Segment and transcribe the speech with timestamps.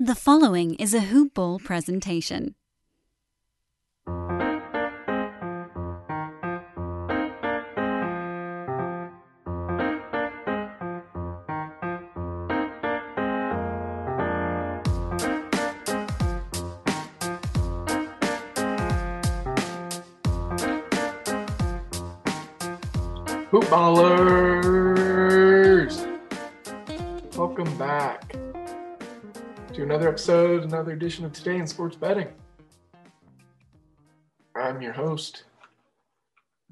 [0.00, 2.56] The following is a Hoop Ball presentation.
[23.52, 24.74] Hoopballers!
[27.36, 28.34] Welcome back
[29.74, 32.28] to another episode, another edition of Today in Sports Betting.
[34.56, 35.42] I'm your host,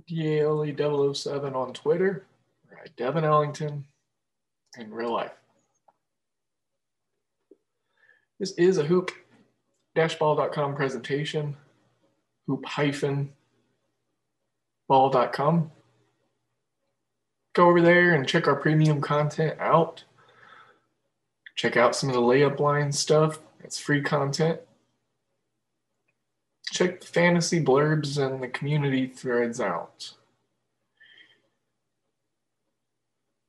[0.08, 2.26] DALE007 on Twitter,
[2.96, 3.84] Devin Ellington
[4.78, 5.32] in real life.
[8.38, 9.10] This is a hoop
[9.96, 11.56] ball.com presentation,
[12.46, 13.32] hoop hyphen
[14.88, 15.72] ball.com
[17.54, 20.04] go over there and check our premium content out.
[21.54, 23.38] Check out some of the layup line stuff.
[23.62, 24.60] It's free content.
[26.72, 30.14] Check the fantasy blurbs and the community threads out.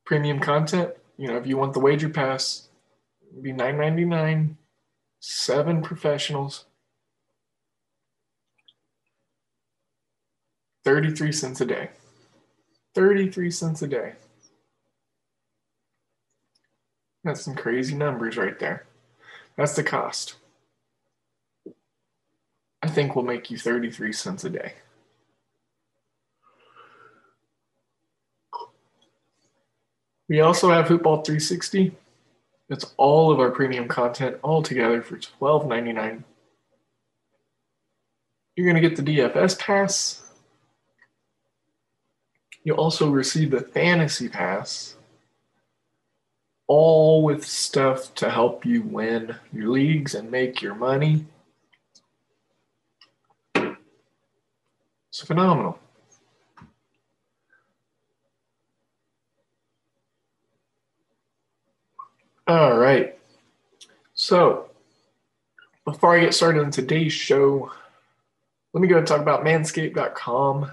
[0.06, 2.68] Premium content, you know, if you want the wager pass,
[3.31, 4.56] it'd be $9.99,
[5.22, 6.66] seven professionals,
[10.84, 11.90] 33 cents a day.
[12.94, 14.14] 33 cents a day.
[17.24, 18.86] That's some crazy numbers right there.
[19.56, 20.36] That's the cost.
[22.82, 24.74] I think we'll make you 33 cents a day.
[30.28, 31.96] We also have Hoopball 360.
[32.70, 36.24] It's all of our premium content all together for $12.99.
[38.56, 40.24] You're going to get the DFS pass,
[42.64, 44.96] You'll also receive the Fantasy Pass,
[46.68, 51.25] all with stuff to help you win your leagues and make your money.
[53.56, 55.78] It's phenomenal.
[62.47, 63.18] All right.
[64.16, 64.69] So,
[65.85, 67.72] before I get started on today's show,
[68.73, 70.72] let me go and talk about manscaped.com.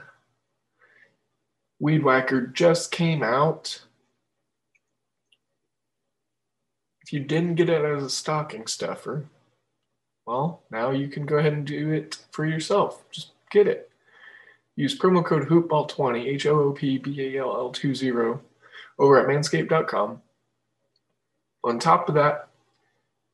[1.79, 3.83] Weed Whacker just came out.
[7.11, 9.25] If you didn't get it as a stocking stuffer,
[10.27, 13.03] well, now you can go ahead and do it for yourself.
[13.11, 13.91] Just get it.
[14.77, 18.13] Use promo code HOOPBALL20, H O O P B A L L 20,
[19.01, 20.23] over at manscaped.com.
[21.65, 22.47] On top of that,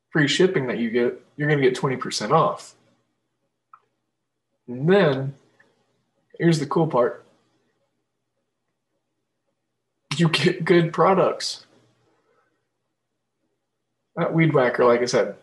[0.08, 2.74] free shipping that you get, you're going to get 20% off.
[4.68, 5.34] And then,
[6.38, 7.26] here's the cool part
[10.16, 11.65] you get good products.
[14.16, 15.36] That weed whacker, like I said,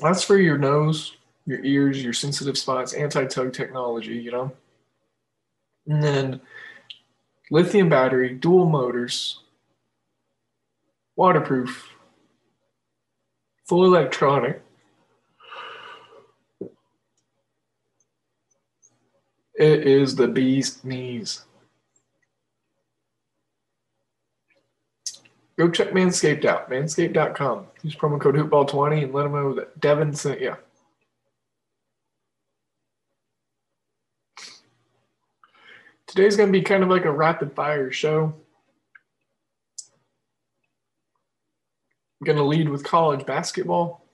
[0.00, 4.52] that's for your nose, your ears, your sensitive spots, anti tug technology, you know.
[5.86, 6.40] And then
[7.50, 9.40] lithium battery, dual motors,
[11.16, 11.90] waterproof,
[13.68, 14.62] full electronic.
[19.56, 21.44] It is the bee's knees.
[25.58, 27.66] Go check Manscaped out, manscaped.com.
[27.82, 30.56] Use promo code hoopball20 and let them know that Devin sent you.
[36.06, 38.34] Today's going to be kind of like a rapid fire show.
[42.20, 44.04] I'm going to lead with college basketball.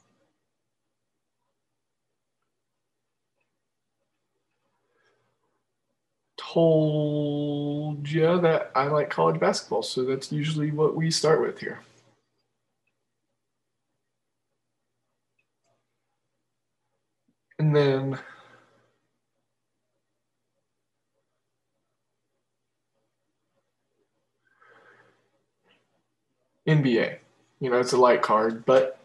[6.53, 7.10] told
[8.13, 11.81] you that I like college basketball, so that's usually what we start with here.
[17.59, 18.19] And then
[26.67, 27.19] NBA.
[27.61, 28.99] You know, it's a light card, but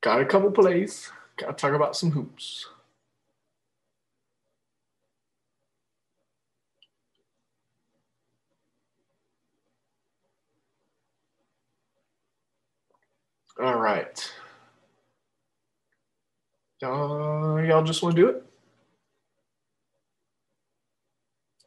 [0.00, 1.10] got a couple plays.
[1.36, 2.66] Got to talk about some hoops.
[13.60, 14.32] All right.
[16.80, 18.44] Uh, y'all just want to do it?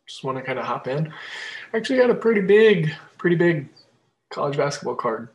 [0.07, 1.11] Just want to kind of hop in.
[1.73, 3.67] Actually, got a pretty big, pretty big
[4.29, 5.29] college basketball card.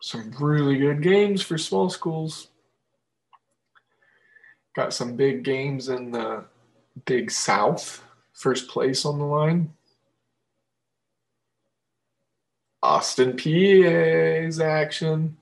[0.00, 2.48] Some really good games for small schools.
[4.76, 6.44] Got some big games in the
[7.04, 8.04] Big South.
[8.32, 9.72] First place on the line.
[12.82, 15.36] Austin Peay has action.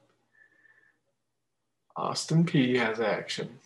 [1.96, 3.58] Austin Peay has action.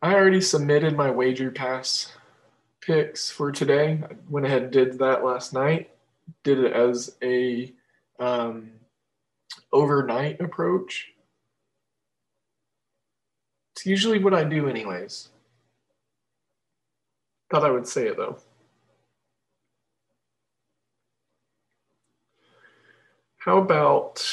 [0.00, 2.12] I already submitted my wager pass
[2.80, 4.02] picks for today.
[4.02, 5.90] I went ahead and did that last night.
[6.42, 7.72] Did it as a
[8.18, 8.72] um,
[9.72, 11.12] overnight approach.
[13.82, 15.30] It's usually what I do, anyways.
[17.50, 18.38] Thought I would say it though.
[23.38, 24.24] How about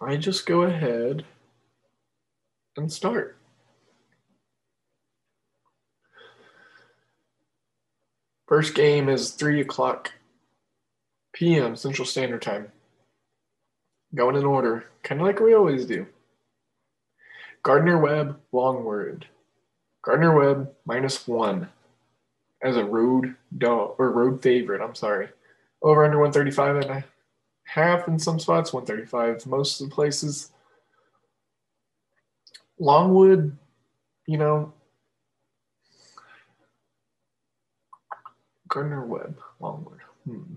[0.00, 1.26] I just go ahead
[2.78, 3.36] and start.
[8.48, 10.12] First game is 3 o'clock
[11.32, 11.76] p.m.
[11.76, 12.70] Central Standard Time.
[14.14, 16.06] Going in order, kind of like we always do.
[17.62, 19.26] Gardner Webb, Longwood.
[20.02, 21.68] Gardner Webb minus one
[22.62, 24.82] as a road dog or road favorite.
[24.82, 25.28] I'm sorry.
[25.82, 27.04] Over under 135 and a
[27.64, 30.50] half in some spots, 135 most of the places.
[32.78, 33.56] Longwood,
[34.26, 34.72] you know,
[38.68, 40.00] Gardner Webb, Longwood.
[40.24, 40.54] Hmm.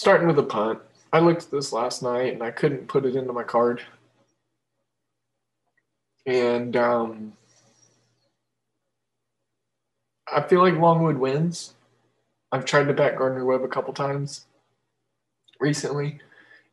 [0.00, 0.78] Starting with a punt.
[1.12, 3.82] I looked at this last night and I couldn't put it into my card.
[6.26, 7.34] And um,
[10.32, 11.74] I feel like Longwood wins.
[12.50, 14.46] I've tried to back Gardner Webb a couple times
[15.60, 16.18] recently,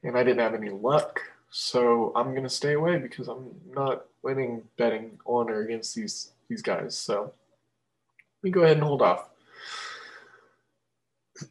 [0.03, 1.19] and I didn't have any luck.
[1.51, 6.62] So I'm gonna stay away because I'm not winning betting on or against these these
[6.62, 6.97] guys.
[6.97, 9.27] So let me go ahead and hold off.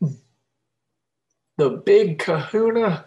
[1.57, 3.07] the big kahuna.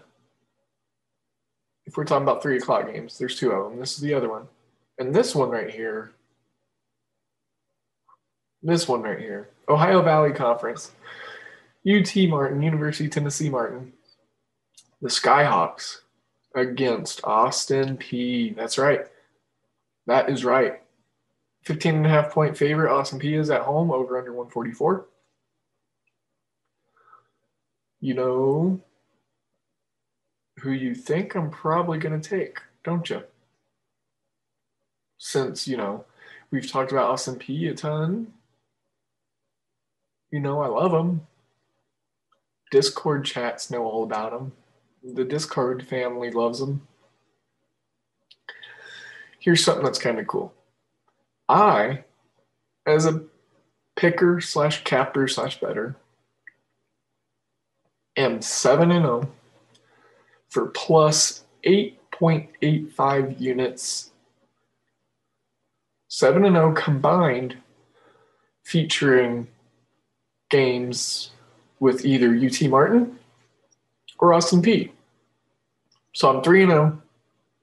[1.86, 3.80] If we're talking about three o'clock games, there's two of them.
[3.80, 4.48] This is the other one.
[4.98, 6.12] And this one right here,
[8.62, 10.92] this one right here, Ohio Valley Conference,
[11.88, 13.94] UT Martin, University Tennessee Martin,
[15.02, 16.00] the Skyhawks
[16.54, 18.56] against Austin Peay.
[18.56, 19.06] That's right.
[20.06, 20.82] That is right.
[21.64, 22.92] 15 and a half point favorite.
[22.92, 25.06] Austin Peay is at home over under 144
[28.02, 28.80] you know
[30.60, 33.24] who you think I'm probably going to take, don't you?
[35.18, 36.06] Since, you know,
[36.52, 38.34] we've talked about Austin Peay a ton.
[40.32, 41.28] You know, I love him.
[42.72, 44.52] Discord chats know all about him.
[45.04, 46.88] The Discord family loves him.
[49.40, 50.54] Here's something that's kind of cool.
[51.48, 52.04] I,
[52.86, 53.24] as a
[53.96, 55.96] picker slash capper slash bettor,
[58.20, 59.30] am 7 and 0
[60.50, 64.12] for plus 8.85 units.
[66.08, 67.58] 7 and 0 combined
[68.64, 69.48] featuring
[70.50, 71.32] games
[71.80, 73.18] with either UT Martin
[74.20, 74.92] or Austin Peay.
[76.14, 77.02] So I'm 3 and 0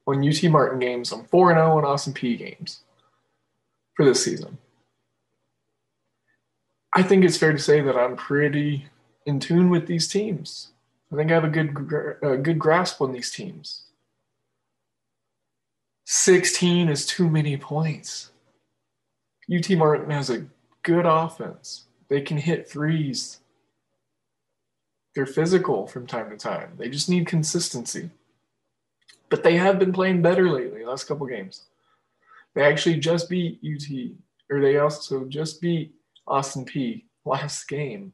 [0.07, 1.13] on UT Martin games.
[1.13, 2.81] I'm 4 and 0 on Austin Peay games
[3.95, 4.59] for this season.
[6.95, 8.87] I think it's fair to say that I'm pretty
[9.26, 10.68] in tune with these teams.
[11.12, 13.83] I think I have a good a uh, good grasp on these teams.
[16.06, 18.30] 16 is too many points.
[19.52, 20.47] UT Martin has a
[20.83, 21.87] good offense.
[22.09, 23.40] They can hit threes.
[25.14, 26.75] They're physical from time to time.
[26.76, 28.11] They just need consistency.
[29.28, 31.64] But they have been playing better lately, last couple games.
[32.54, 34.16] They actually just beat UT,
[34.50, 35.95] or they also just beat
[36.26, 38.12] Austin Peay last game.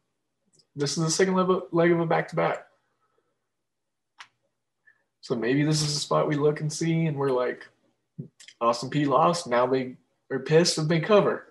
[0.74, 1.34] This is the second
[1.72, 2.66] leg of a back to back.
[5.20, 7.68] So maybe this is a spot we look and see, and we're like,
[8.60, 9.46] Austin Peay lost.
[9.46, 9.96] Now they
[10.30, 11.46] are pissed and they cover.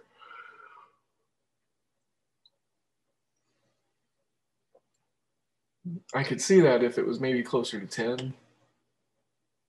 [6.14, 8.34] I could see that if it was maybe closer to 10.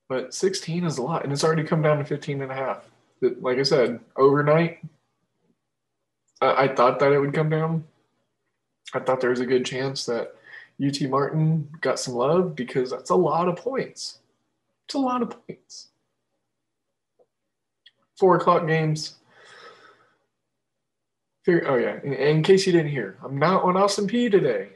[0.08, 2.90] But 16 is a lot, and it's already come down to 15 and a half.
[3.20, 4.80] Like I said, overnight,
[6.40, 7.84] I, I thought that it would come down.
[8.94, 10.34] I thought there was a good chance that
[10.84, 14.18] UT Martin got some love because that's a lot of points.
[14.86, 15.88] It's a lot of points.
[18.18, 19.16] Four o'clock games.
[21.48, 24.68] Oh yeah, in, in case you didn't hear, I'm not on Austin Peay today.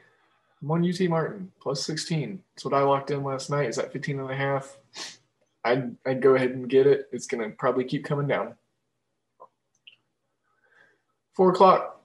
[0.63, 2.43] I'm on UT Martin plus 16.
[2.55, 3.69] That's what I locked in last night.
[3.69, 4.77] Is that 15 and a half?
[5.65, 7.09] I'd, I'd go ahead and get it.
[7.13, 8.55] It's going to probably keep coming down.
[11.35, 12.01] Four o'clock,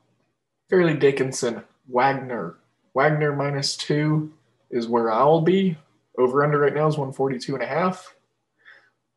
[0.70, 2.58] Fairleigh Dickinson, Wagner.
[2.94, 4.34] Wagner minus two
[4.70, 5.78] is where I'll be.
[6.18, 8.16] Over under right now is 142 and a half.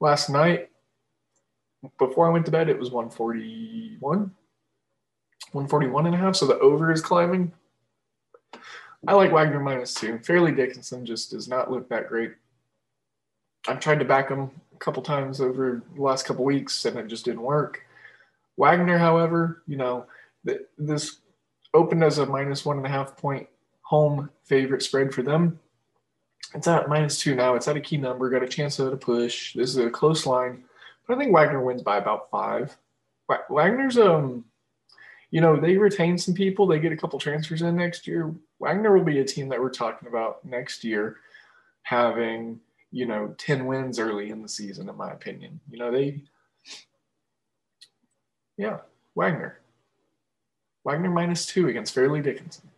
[0.01, 0.71] Last night,
[1.99, 6.37] before I went to bed, it was 141, 141 and a half.
[6.37, 7.53] So the over is climbing.
[9.07, 10.19] I like Wagner minus two.
[10.19, 12.33] Fairleigh Dickinson just does not look that great.
[13.67, 17.07] I've tried to back him a couple times over the last couple weeks and it
[17.07, 17.83] just didn't work.
[18.57, 20.07] Wagner, however, you know,
[20.79, 21.19] this
[21.75, 23.49] opened as a minus one and a half point
[23.83, 25.59] home favorite spread for them.
[26.55, 27.55] It's at minus two now.
[27.55, 28.31] It's at a key number.
[28.31, 29.55] Got a chance at a push.
[29.55, 30.65] This is a close line,
[31.07, 32.77] but I think Wagner wins by about five.
[33.49, 34.45] Wagner's um,
[35.35, 36.65] you know, they retain some people.
[36.65, 38.33] They get a couple transfers in next year.
[38.61, 41.17] Wagner will be a team that we're talking about next year,
[41.83, 42.61] having
[42.93, 44.89] you know ten wins early in the season.
[44.89, 46.23] In my opinion, you know they,
[48.57, 48.79] yeah,
[49.17, 49.59] Wagner.
[50.85, 52.71] Wagner minus two against Fairleigh Dickinson.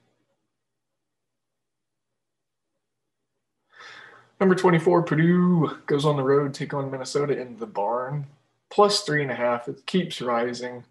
[4.38, 8.26] Number 24, Purdue goes on the road, take on Minnesota in the barn.
[8.70, 9.68] Plus three and a half.
[9.68, 10.84] It keeps rising.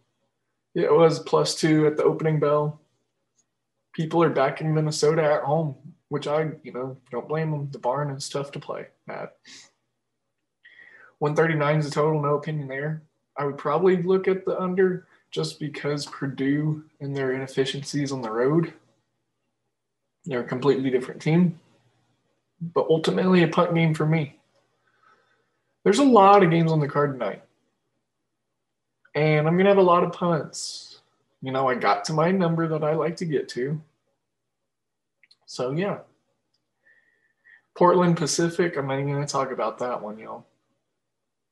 [0.74, 2.81] It was plus two at the opening bell.
[3.93, 5.75] People are backing Minnesota at home,
[6.10, 7.69] which I, you know, don't blame them.
[7.72, 9.36] The barn is tough to play at.
[11.19, 13.03] 139 is the total, no opinion there.
[13.38, 18.32] I would probably look at the under just because Purdue and their inefficiencies on the
[18.32, 18.74] road.
[20.24, 21.60] They're a completely different team
[22.74, 24.38] but ultimately a punt game for me.
[25.84, 27.44] There's a lot of games on the card tonight.
[29.13, 31.00] And I'm going to have a lot of punts.
[31.42, 33.80] You know, I got to my number that I like to get to.
[35.46, 36.00] So, yeah.
[37.75, 40.46] Portland Pacific, I'm not even going to talk about that one, y'all.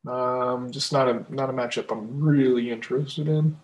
[0.05, 3.57] Um, just not a not a matchup I'm really interested in.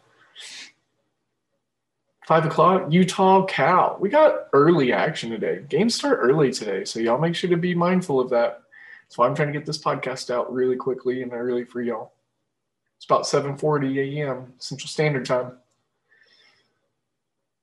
[2.27, 3.97] Five o'clock, Utah, Cal.
[3.99, 5.63] We got early action today.
[5.67, 8.61] Games start early today, so y'all make sure to be mindful of that.
[9.03, 12.11] That's why I'm trying to get this podcast out really quickly and early for y'all.
[12.97, 14.53] It's about 7:40 a.m.
[14.59, 15.53] Central Standard Time.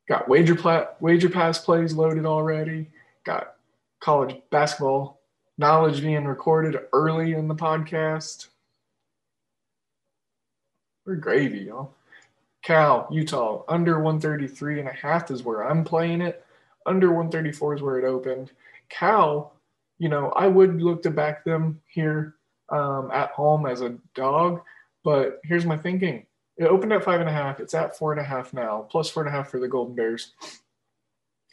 [0.09, 2.91] Got wager plat, wager pass plays loaded already.
[3.25, 3.55] Got
[4.01, 5.17] college basketball
[5.59, 8.49] knowledge being recorded early in the podcast.
[11.05, 11.95] We're gravy, y'all.
[12.67, 16.45] Cal, Utah, under 133 and a half is where I'm playing it.
[16.85, 18.51] Under 134 is where it opened.
[18.89, 19.53] Cal,
[19.99, 22.35] you know, I would look to back them here
[22.71, 24.63] um, at home as a dog,
[25.05, 26.27] but here's my thinking.
[26.57, 27.61] It opened at five and a half.
[27.61, 29.95] It's at four and a half now, plus four and a half for the Golden
[29.95, 30.33] Bears.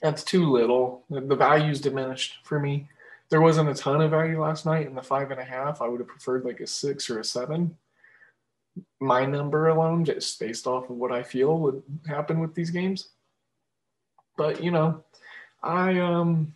[0.02, 1.04] That's too little.
[1.12, 2.90] The value's diminished for me.
[3.30, 5.80] There wasn't a ton of value last night in the five and a half.
[5.80, 7.78] I would have preferred like a six or a seven
[9.00, 13.10] my number alone, just based off of what I feel would happen with these games.
[14.38, 15.04] But you know,
[15.62, 16.54] I um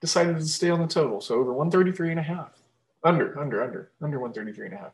[0.00, 1.20] decided to stay on the total.
[1.20, 2.58] So over 133 and a half.
[3.02, 4.92] Under, under, under, under 133 and a half.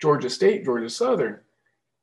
[0.00, 1.38] Georgia State, Georgia Southern.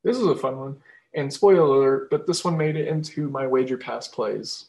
[0.04, 0.78] This is a fun one.
[1.14, 4.66] And spoiler alert, but this one made it into my wager pass plays.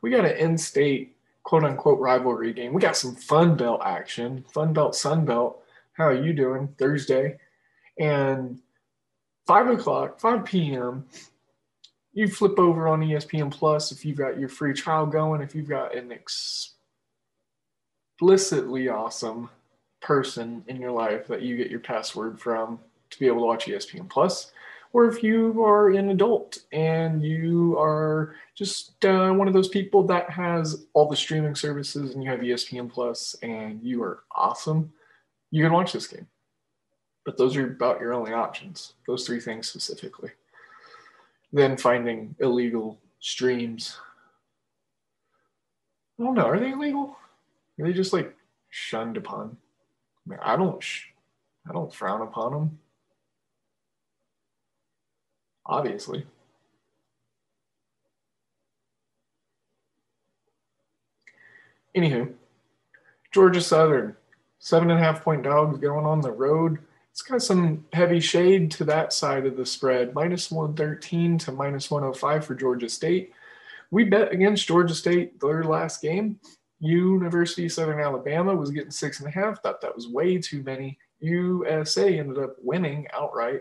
[0.00, 2.72] We got an in-state quote unquote rivalry game.
[2.72, 5.62] We got some Fun Belt action, Fun Belt, Sun Belt
[5.96, 7.38] how are you doing Thursday?
[7.98, 8.60] And
[9.46, 11.06] five o'clock, 5 p.m.,
[12.12, 15.68] you flip over on ESPN Plus if you've got your free trial going, if you've
[15.68, 16.10] got an
[18.18, 19.50] explicitly awesome
[20.00, 22.78] person in your life that you get your password from
[23.10, 24.52] to be able to watch ESPN Plus,
[24.92, 30.02] or if you are an adult and you are just uh, one of those people
[30.02, 34.90] that has all the streaming services and you have ESPN Plus and you are awesome
[35.56, 36.26] you can watch this game.
[37.24, 40.28] But those are about your only options, those three things specifically.
[41.50, 43.98] Then finding illegal streams.
[46.20, 47.16] I don't know, are they illegal?
[47.80, 48.36] Are they just like
[48.68, 49.56] shunned upon?
[50.26, 51.06] I, mean, I don't, sh-
[51.66, 52.78] I don't frown upon them.
[55.64, 56.26] Obviously.
[61.96, 62.30] Anywho,
[63.32, 64.16] Georgia Southern
[64.66, 66.78] Seven and a half point dogs going on the road.
[67.12, 70.12] it's got some heavy shade to that side of the spread.
[70.12, 73.32] Minus 113 to minus 105 for Georgia State.
[73.92, 76.40] We bet against Georgia State their last game.
[76.80, 79.62] University of Southern Alabama was getting six and a half.
[79.62, 80.98] Thought that was way too many.
[81.20, 83.60] USA ended up winning outright.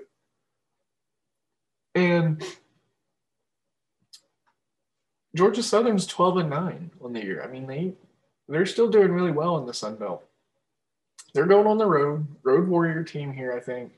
[1.94, 2.44] And
[5.36, 7.44] Georgia Southern's 12 and 9 on the year.
[7.44, 7.94] I mean, they
[8.50, 10.28] they're still doing really well in the Sun Belt
[11.36, 13.92] they're going on the road, road warrior team here, I think.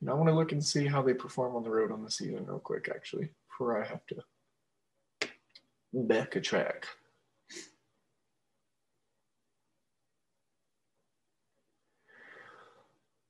[0.00, 2.10] Know, I want to look and see how they perform on the road on the
[2.10, 4.16] season real quick, actually, before I have to
[5.92, 6.86] back a track.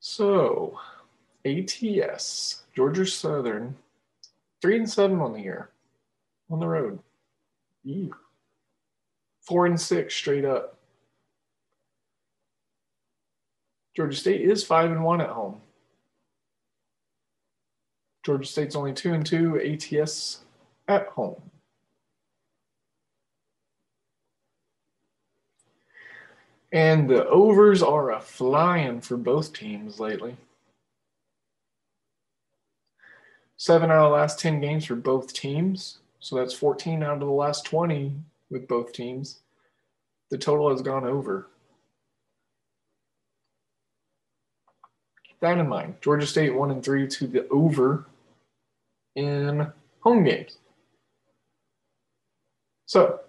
[0.00, 0.78] So,
[1.46, 3.76] ATS, Georgia Southern,
[4.60, 5.70] three and seven on the year,
[6.50, 6.98] on the road.
[7.84, 8.14] Ew.
[9.40, 10.73] Four and six straight up.
[13.96, 15.60] Georgia State is five and one at home.
[18.24, 20.40] Georgia State's only two and two ATS
[20.88, 21.40] at home.
[26.72, 30.36] And the overs are a flying for both teams lately.
[33.56, 35.98] Seven out of the last 10 games for both teams.
[36.18, 38.12] So that's 14 out of the last 20
[38.50, 39.38] with both teams.
[40.30, 41.46] The total has gone over.
[45.44, 45.94] That in mind.
[46.00, 48.06] Georgia State one and three to the over
[49.14, 49.70] in
[50.00, 50.58] home games.
[52.86, 53.20] So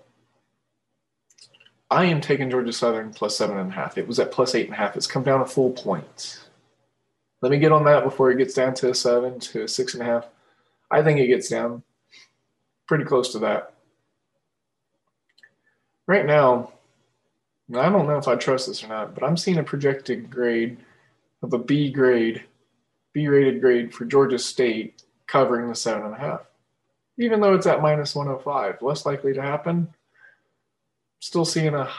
[1.91, 3.97] I am taking Georgia Southern plus seven and a half.
[3.97, 4.97] It was at plus eight and a half.
[4.97, 6.41] It's come down a full point.
[7.41, 9.93] Let me get on that before it gets down to a seven to a six
[9.93, 10.27] and a half.
[10.89, 11.83] I think it gets down
[12.87, 13.73] pretty close to that.
[16.07, 16.71] Right now,
[17.73, 20.77] I don't know if I trust this or not, but I'm seeing a projected grade
[21.45, 22.43] of a B grade,
[23.13, 26.41] B rated grade for Georgia State covering the seven and a half.
[27.17, 29.87] Even though it's at minus 105, less likely to happen.
[31.19, 31.89] Still seeing a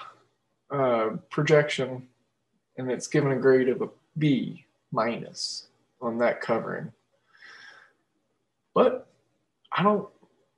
[1.30, 2.08] projection,
[2.76, 5.68] and it's given a grade of a B minus
[6.02, 6.92] on that covering.
[8.74, 9.08] But
[9.72, 10.08] I don't,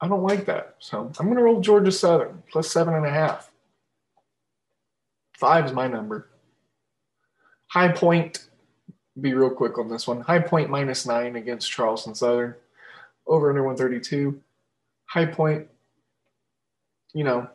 [0.00, 0.76] I don't like that.
[0.78, 3.50] So I'm going to roll Georgia Southern plus seven and a half.
[5.34, 6.30] Five is my number.
[7.68, 8.47] High Point
[9.20, 10.20] be real quick on this one.
[10.20, 12.54] High Point minus nine against Charleston Southern.
[13.26, 14.40] Over under 132.
[15.06, 15.68] High Point,
[17.14, 17.48] you know,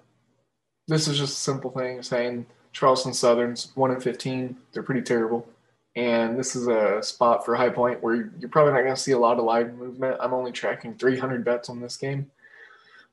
[0.87, 4.57] this is just a simple thing saying Charleston Southern's 1 in 15.
[4.71, 5.47] They're pretty terrible.
[5.95, 9.11] And this is a spot for High Point where you're probably not going to see
[9.11, 10.17] a lot of live movement.
[10.19, 12.31] I'm only tracking 300 bets on this game.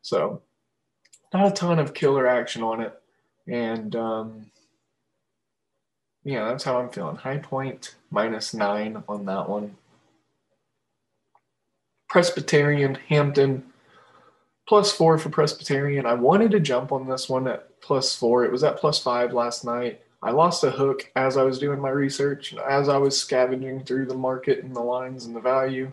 [0.03, 0.41] So,
[1.33, 2.99] not a ton of killer action on it.
[3.47, 4.51] And, um,
[6.25, 7.17] yeah, that's how I'm feeling.
[7.17, 9.77] High Point minus nine on that one.
[12.09, 13.65] Presbyterian Hampton
[14.69, 16.07] plus four for Presbyterian.
[16.07, 18.45] I wanted to jump on this one at plus four.
[18.45, 20.01] It was at plus five last night.
[20.23, 24.07] I lost a hook as I was doing my research, as I was scavenging through
[24.07, 25.91] the market and the lines and the value.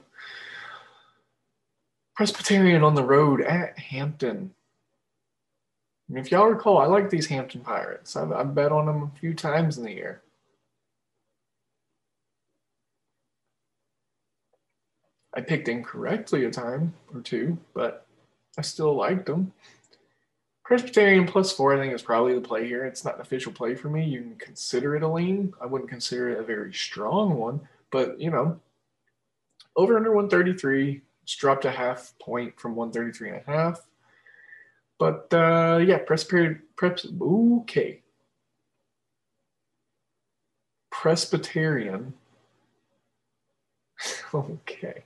[2.16, 4.54] Presbyterian on the road at Hampton.
[6.10, 8.16] And if y'all recall, I like these Hampton Pirates.
[8.16, 10.22] I've, I've bet on them a few times in the year.
[15.34, 18.08] I picked incorrectly a time or two, but
[18.58, 19.54] I still liked them.
[20.64, 22.86] Presbyterian plus four, I think, is probably the play here.
[22.86, 24.06] It's not an official play for me.
[24.06, 25.54] You can consider it a lean.
[25.62, 28.60] I wouldn't consider it a very strong one, but you know,
[29.76, 31.02] over under 133.
[31.24, 33.88] It's dropped a half point from 133 and a half.
[35.00, 38.02] But uh, yeah, Presbyterian, Pres- okay.
[40.92, 42.14] Presbyterian.
[44.34, 45.04] okay.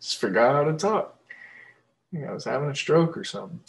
[0.00, 1.18] Just forgot how to talk.
[2.12, 3.60] Know, I was having a stroke or something.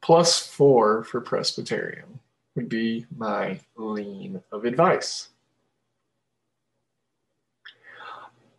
[0.00, 2.20] Plus four for Presbyterian
[2.54, 5.28] would be my lean of advice.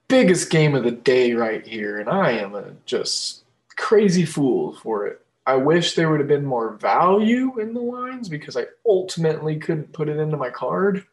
[0.08, 3.44] Biggest game of the day right here, and I am a just
[3.76, 5.26] crazy fool for it.
[5.48, 9.94] I wish there would have been more value in the lines because I ultimately couldn't
[9.94, 11.06] put it into my card.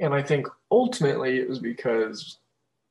[0.00, 2.38] And I think ultimately it was because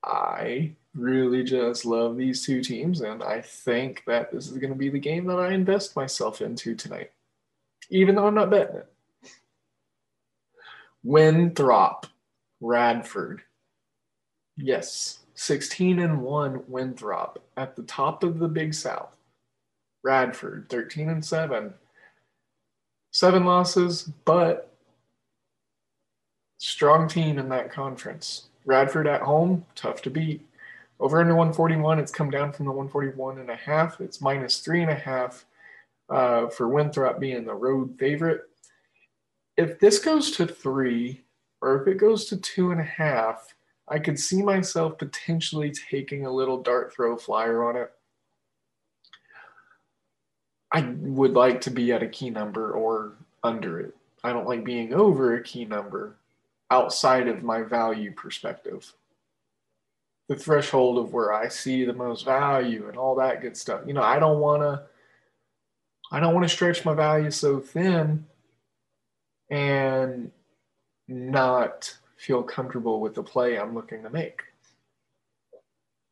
[0.05, 4.79] I really just love these two teams, and I think that this is going to
[4.79, 7.11] be the game that I invest myself into tonight,
[7.89, 8.87] even though I'm not betting it.
[11.03, 12.05] Winthrop,
[12.61, 13.41] Radford.
[14.55, 19.12] Yes, 16 and 1 Winthrop at the top of the Big South.
[20.03, 21.73] Radford, 13 and 7.
[23.11, 24.73] Seven losses, but
[26.57, 28.47] strong team in that conference.
[28.65, 30.45] Radford at home, tough to beat.
[30.99, 33.99] Over under 141, it's come down from the 141 and a half.
[33.99, 35.45] It's minus three and a half
[36.09, 38.43] uh, for Winthrop being the road favorite.
[39.57, 41.21] If this goes to three,
[41.61, 43.53] or if it goes to two and a half,
[43.87, 47.91] I could see myself potentially taking a little dart throw flyer on it.
[50.73, 53.95] I would like to be at a key number or under it.
[54.23, 56.15] I don't like being over a key number
[56.71, 58.91] outside of my value perspective.
[60.27, 63.81] The threshold of where I see the most value and all that good stuff.
[63.85, 64.83] You know, I don't want to
[66.11, 68.25] I don't want to stretch my value so thin
[69.49, 70.31] and
[71.07, 74.41] not feel comfortable with the play I'm looking to make.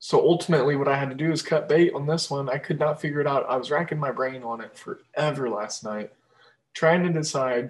[0.03, 2.49] So ultimately, what I had to do is cut bait on this one.
[2.49, 3.47] I could not figure it out.
[3.47, 6.11] I was racking my brain on it forever last night,
[6.73, 7.69] trying to decide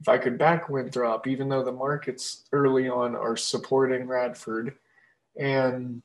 [0.00, 4.76] if I could back Winthrop, even though the markets early on are supporting Radford.
[5.36, 6.04] And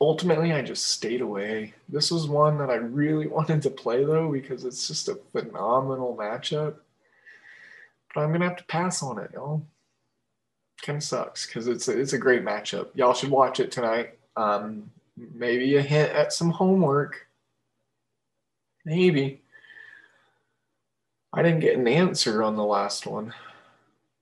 [0.00, 1.74] ultimately, I just stayed away.
[1.88, 6.16] This was one that I really wanted to play, though, because it's just a phenomenal
[6.16, 6.76] matchup.
[8.14, 9.66] But I'm going to have to pass on it, y'all
[10.82, 12.88] kind of sucks because it's a, it's a great matchup.
[12.94, 14.18] Y'all should watch it tonight.
[14.36, 17.26] Um, maybe a hint at some homework.
[18.84, 19.42] Maybe.
[21.32, 23.34] I didn't get an answer on the last one.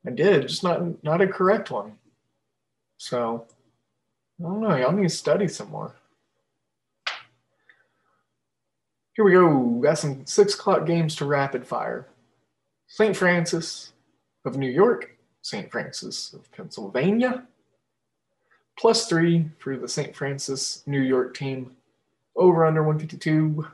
[0.07, 1.97] I did, just not not a correct one.
[2.99, 3.47] So
[4.41, 4.77] I don't know.
[4.77, 5.95] Y'all need to study some more.
[9.15, 9.81] Here we go.
[9.83, 12.09] Got some six o'clock games to rapid fire.
[12.89, 13.17] St.
[13.17, 13.93] Francis
[14.45, 15.14] of New York
[15.45, 15.71] St.
[15.71, 17.47] Francis of Pennsylvania.
[18.79, 20.17] Plus three for the St.
[20.17, 21.77] Francis New York team.
[22.35, 23.67] Over under 152.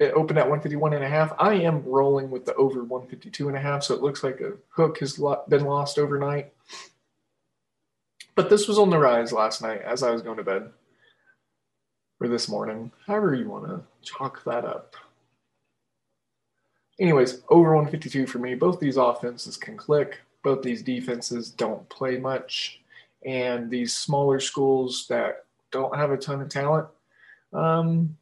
[0.00, 1.32] It eh, opened at 151 and a half.
[1.38, 4.54] I am rolling with the over 152 and a half, so it looks like a
[4.70, 6.52] hook has been lost overnight.
[8.34, 10.70] But this was on the rise last night as I was going to bed.
[12.20, 14.96] Or this morning, however you want to chalk that up.
[16.98, 18.56] Anyways, over 152 for me.
[18.56, 22.80] Both these offenses can click both these defenses don't play much,
[23.24, 26.88] and these smaller schools that don't have a ton of talent,
[27.52, 28.16] um,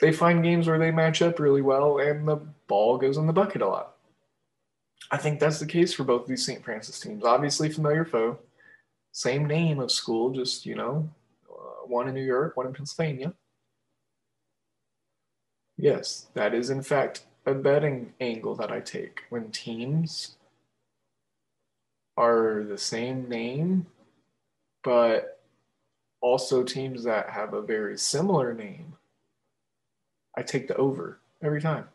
[0.00, 3.32] they find games where they match up really well, and the ball goes in the
[3.32, 3.96] bucket a lot.
[5.10, 6.64] I think that's the case for both these St.
[6.64, 7.24] Francis teams.
[7.24, 8.38] Obviously, familiar foe,
[9.12, 11.08] same name of school, just you know,
[11.50, 13.32] uh, one in New York, one in Pennsylvania.
[15.78, 20.35] Yes, that is in fact a betting angle that I take when teams
[22.16, 23.86] are the same name,
[24.82, 25.40] but
[26.20, 28.94] also teams that have a very similar name,
[30.36, 31.88] I take the over every time.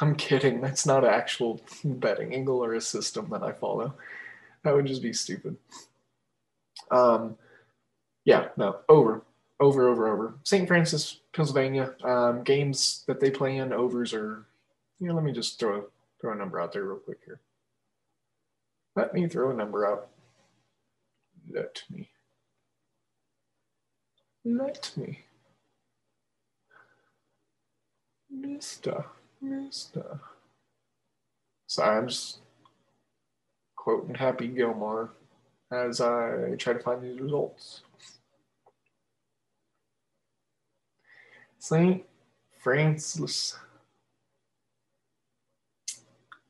[0.00, 0.60] I'm kidding.
[0.60, 3.94] That's not an actual betting angle or a system that I follow.
[4.62, 5.56] That would just be stupid.
[6.90, 7.36] Um,
[8.24, 9.22] yeah, no, over,
[9.60, 10.34] over, over, over.
[10.42, 10.68] St.
[10.68, 11.94] Francis, Pennsylvania.
[12.04, 14.44] Um, games that they play in overs are.
[14.98, 15.84] You know, let me just throw
[16.20, 17.38] throw a number out there real quick here.
[18.96, 20.08] Let me throw a number out.
[21.52, 22.08] Let me.
[24.44, 25.20] Let me.
[28.30, 29.04] Mister,
[29.42, 30.20] Mister.
[31.66, 32.38] Sorry, I'm just
[33.76, 35.10] quoting Happy Gilmore
[35.70, 37.82] as I try to find these results.
[41.58, 42.04] St.
[42.58, 43.58] Francis,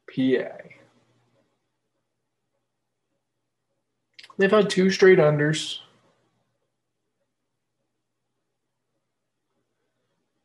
[0.09, 0.76] PA.
[4.39, 5.79] They've had two straight unders.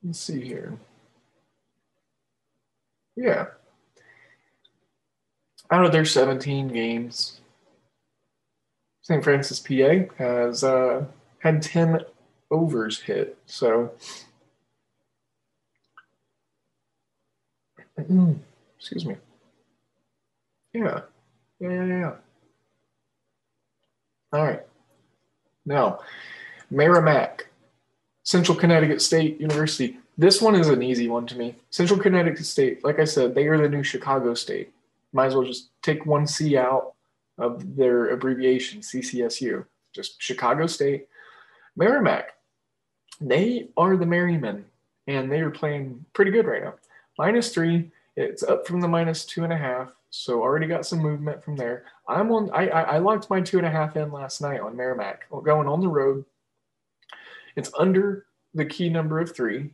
[0.04, 0.78] Let's see here.
[3.16, 3.48] Yeah.
[5.70, 7.40] Out of their 17 games,
[9.04, 9.24] St.
[9.24, 11.06] Francis, PA has uh,
[11.40, 12.02] had 10
[12.50, 13.38] overs hit.
[13.46, 13.92] So,
[18.78, 19.16] excuse me.
[20.74, 21.02] Yeah.
[21.60, 22.14] Yeah, yeah, yeah.
[24.34, 24.62] All right.
[25.66, 26.00] Now,
[26.70, 27.48] Merrimack,
[28.24, 29.98] Central Connecticut State University.
[30.18, 31.56] This one is an easy one to me.
[31.70, 34.72] Central Connecticut State, like I said, they are the new Chicago State.
[35.14, 36.94] Might as well just take one C out
[37.38, 39.66] of their abbreviation, CCSU.
[39.94, 41.08] Just Chicago State.
[41.76, 42.34] Merrimack,
[43.20, 44.66] they are the Merrymen,
[45.08, 46.76] and they are playing pretty good right now.
[47.18, 49.92] Minus three, it's up from the minus two and a half.
[50.12, 51.86] So already got some movement from there.
[52.08, 52.52] I'm on.
[52.52, 55.68] I I, I locked my two and a half in last night on Merrimack, going
[55.68, 56.26] on the road.
[57.56, 59.72] It's under the key number of three,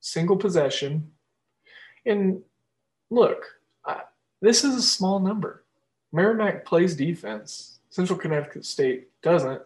[0.00, 1.12] single possession,
[2.04, 2.42] and
[3.10, 3.44] look,
[3.84, 4.02] I,
[4.42, 5.64] this is a small number.
[6.12, 7.78] Merrimack plays defense.
[7.88, 9.62] Central Connecticut State doesn't.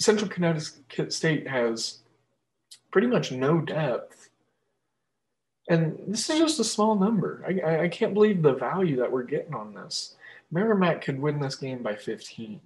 [0.00, 2.00] Central Connecticut State has
[2.90, 4.30] pretty much no depth.
[5.68, 7.44] And this is just a small number.
[7.46, 10.14] I, I can't believe the value that we're getting on this.
[10.50, 12.60] Merrimack could win this game by 15.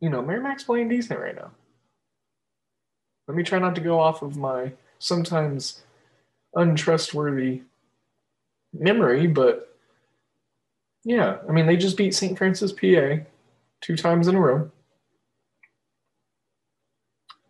[0.00, 1.50] You know, Merrimack's playing decent right now.
[3.26, 5.82] Let me try not to go off of my sometimes
[6.54, 7.62] untrustworthy
[8.72, 9.76] memory, but
[11.04, 12.38] yeah, I mean, they just beat St.
[12.38, 13.24] Francis, PA
[13.80, 14.70] two times in a row.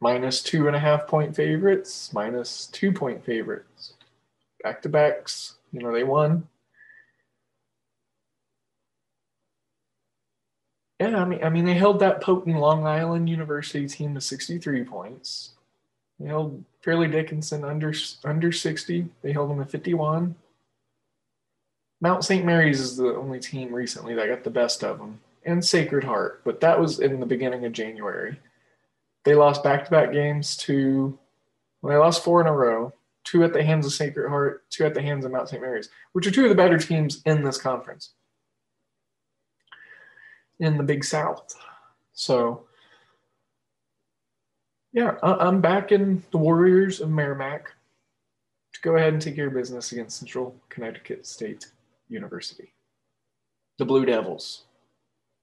[0.00, 3.94] Minus two and a half point favorites, minus two point favorites.
[4.62, 6.48] Back to backs, you know, they won.
[11.00, 14.84] Yeah, I mean, I mean, they held that potent Long Island University team to 63
[14.84, 15.50] points.
[16.18, 19.08] They held Fairleigh Dickinson under under 60.
[19.22, 20.34] They held them at 51.
[22.00, 22.44] Mount St.
[22.44, 26.42] Mary's is the only team recently that got the best of them, and Sacred Heart,
[26.44, 28.38] but that was in the beginning of January.
[29.29, 31.19] They lost back-to-back games to,
[31.83, 32.95] well, they lost four in a row.
[33.25, 35.61] Two at the hands of Sacred Heart, two at the hands of Mount St.
[35.61, 38.14] Mary's, which are two of the better teams in this conference
[40.61, 41.55] in the Big South.
[42.14, 42.64] So,
[44.95, 47.75] yeah, I'm back in the Warriors of Merrimack
[48.73, 51.67] to go ahead and take care of business against Central Connecticut State
[52.09, 52.73] University.
[53.77, 54.64] The Blue Devils.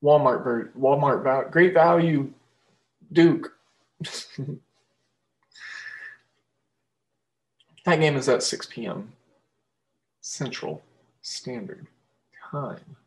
[0.04, 2.34] Walmart, Walmart, great value,
[3.14, 3.52] Duke.
[7.86, 9.12] that game is at 6 p.m.
[10.22, 10.82] Central
[11.22, 11.88] Standard
[12.52, 12.98] Time.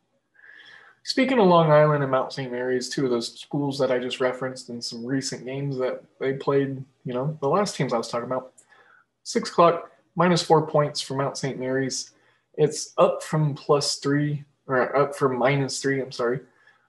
[1.09, 2.53] Speaking of Long Island and Mount St.
[2.53, 6.35] Mary's, two of those schools that I just referenced in some recent games that they
[6.35, 8.53] played, you know, the last teams I was talking about.
[9.23, 11.59] Six o'clock, minus four points for Mount St.
[11.59, 12.11] Mary's.
[12.59, 16.41] It's up from plus three, or up from minus three, I'm sorry.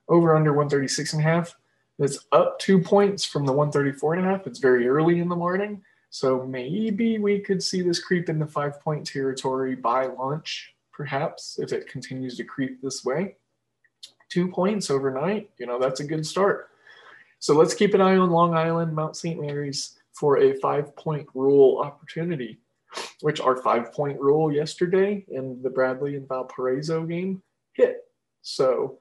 [0.09, 1.55] Over under 136 and a half.
[1.99, 4.47] It's up two points from the 134 and a half.
[4.47, 5.81] It's very early in the morning.
[6.09, 11.71] So maybe we could see this creep into five point territory by lunch, perhaps, if
[11.71, 13.35] it continues to creep this way
[14.29, 16.69] two points overnight, you know, that's a good start.
[17.39, 19.39] So let's keep an eye on Long Island, Mount St.
[19.39, 22.59] Mary's for a five point rule opportunity,
[23.21, 27.41] which our five point rule yesterday in the Bradley and Valparaiso game
[27.73, 28.01] hit.
[28.41, 28.99] So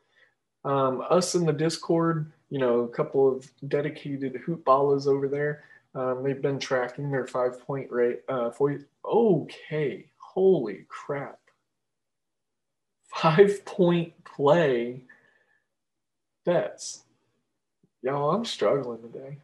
[0.64, 5.64] um, us in the Discord, you know, a couple of dedicated hoopballas over there.
[5.94, 8.20] Um, they've been tracking their five point rate.
[8.28, 11.38] Uh, for, okay, holy crap.
[13.08, 15.02] Five point play
[16.44, 17.02] bets.
[18.02, 19.38] Y'all, I'm struggling today.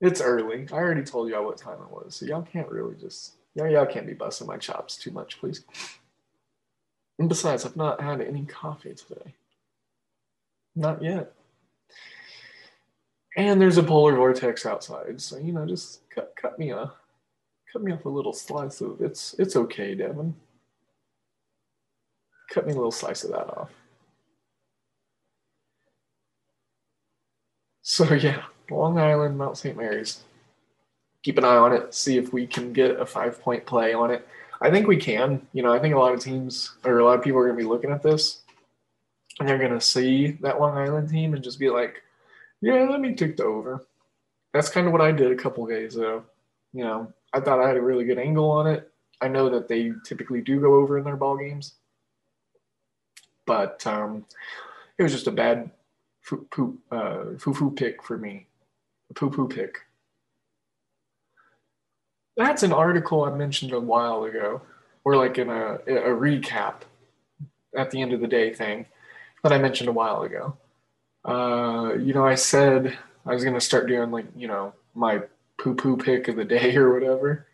[0.00, 0.66] It's early.
[0.72, 3.86] I already told y'all what time it was, so y'all can't really just y'all, y'all
[3.86, 5.64] can't be busting my chops too much, please.
[7.18, 9.34] And besides, I've not had any coffee today.
[10.74, 11.32] Not yet.
[13.36, 16.92] And there's a polar vortex outside, so you know, just cut cut me a
[17.72, 20.34] cut me off a little slice of it's it's okay, Devin.
[22.50, 23.70] Cut me a little slice of that off.
[27.82, 29.76] So yeah, Long Island, Mount St.
[29.76, 30.20] Mary's.
[31.22, 31.94] Keep an eye on it.
[31.94, 34.26] See if we can get a five point play on it.
[34.60, 35.46] I think we can.
[35.52, 37.56] You know, I think a lot of teams or a lot of people are going
[37.56, 38.42] to be looking at this,
[39.38, 42.02] and they're going to see that Long Island team and just be like,
[42.60, 43.84] "Yeah, let me take the over."
[44.52, 46.24] That's kind of what I did a couple days ago.
[46.72, 48.90] You know, I thought I had a really good angle on it.
[49.20, 51.74] I know that they typically do go over in their ball games,
[53.46, 54.26] but um,
[54.98, 55.70] it was just a bad
[56.20, 58.46] foo foo uh, pick for me,
[59.10, 59.78] a poo poo pick.
[62.36, 64.62] That's an article I mentioned a while ago,
[65.04, 66.82] or like in a a recap
[67.76, 68.86] at the end of the day thing
[69.42, 70.56] that I mentioned a while ago.
[71.24, 75.22] Uh, you know, I said I was gonna start doing like you know my
[75.58, 77.46] poo poo pick of the day or whatever.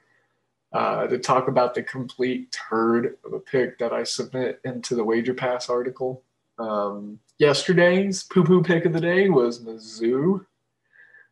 [0.70, 5.05] Uh, to talk about the complete turd of a pick that I submit into the
[5.05, 6.22] Wager Pass article.
[6.59, 10.44] Um, yesterday's poo poo pick of the day was Mizzou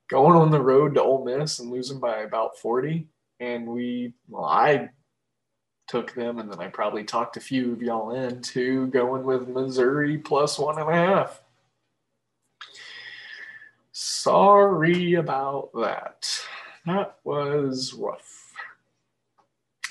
[0.08, 3.06] going on the road to Ole Miss and losing by about 40.
[3.40, 4.88] And we, well, I
[5.86, 10.18] took them, and then I probably talked a few of y'all into going with Missouri
[10.18, 11.42] plus one and a half.
[13.92, 16.28] Sorry about that.
[16.84, 18.52] That was rough.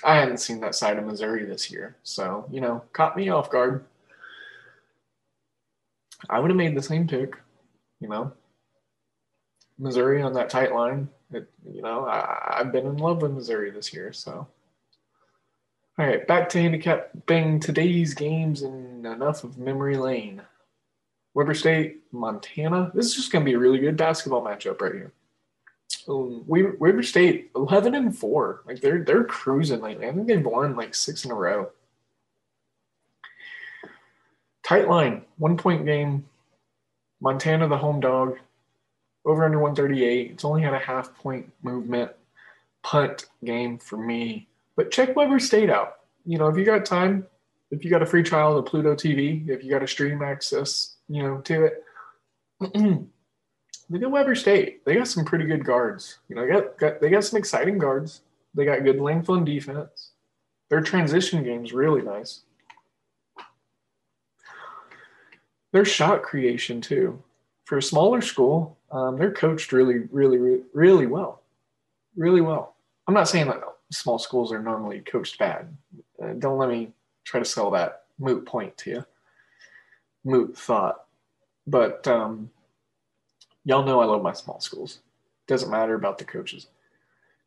[0.04, 3.50] I hadn't seen that side of Missouri this year, so, you know, caught me off
[3.50, 3.86] guard.
[6.30, 7.36] I would have made the same pick,
[8.00, 8.32] you know.
[9.80, 11.10] Missouri on that tight line.
[11.32, 14.48] It, you know, I, I've been in love with Missouri this year, so
[15.98, 20.42] All right, back to handicapping today's games and enough of memory lane.
[21.34, 22.92] Weber State, Montana.
[22.94, 25.14] This is just going to be a really good basketball matchup right here.
[26.10, 28.62] Um, Weber State, eleven and four.
[28.66, 30.08] Like they're they're cruising lately.
[30.08, 31.70] I think they've won like six in a row.
[34.68, 36.26] Tight line, one point game.
[37.22, 38.38] Montana, the home dog,
[39.24, 40.32] over under 138.
[40.32, 42.12] It's only had a half point movement
[42.84, 44.48] punt game for me.
[44.76, 45.98] But check Weber State out.
[46.26, 47.26] You know, if you got time,
[47.72, 50.96] if you got a free trial of Pluto TV, if you got a stream access,
[51.08, 51.84] you know, to it,
[53.90, 54.86] look at Weber State.
[54.86, 56.20] They got some pretty good guards.
[56.28, 58.22] You know, they got, got they got some exciting guards.
[58.54, 60.12] They got good length on defense.
[60.70, 62.42] Their transition game's really nice.
[65.72, 67.22] Their shot creation too.
[67.66, 71.42] For a smaller school, um, they're coached really, really, really well.
[72.16, 72.76] Really well.
[73.08, 75.76] I'm not saying that small schools are normally coached bad.
[76.22, 76.92] Uh, don't let me
[77.24, 79.06] try to sell that moot point to you.
[80.24, 81.06] Moot thought.
[81.68, 82.50] But um,
[83.64, 85.00] y'all know I love my small schools.
[85.48, 86.68] Doesn't matter about the coaches.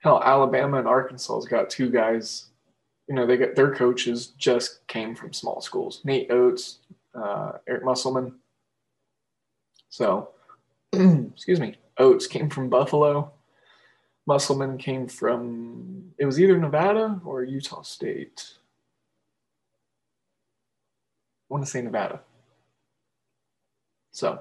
[0.00, 2.46] Hell, Alabama and Arkansas has got two guys.
[3.08, 6.02] You know, they got their coaches just came from small schools.
[6.04, 6.78] Nate Oats,
[7.14, 8.34] uh, Eric Musselman.
[9.88, 10.30] So,
[10.92, 13.32] excuse me, Oates came from Buffalo.
[14.28, 18.46] Musselman came from, it was either Nevada or Utah State.
[21.50, 22.20] I want to say Nevada.
[24.10, 24.38] So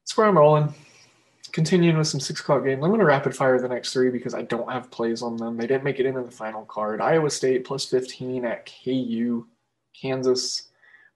[0.00, 0.72] that's where I'm rolling.
[1.52, 2.82] Continuing with some six o'clock games.
[2.82, 5.58] I'm going to rapid fire the next three because I don't have plays on them.
[5.58, 7.02] They didn't make it into the final card.
[7.02, 9.46] Iowa State plus 15 at KU.
[10.00, 10.70] Kansas.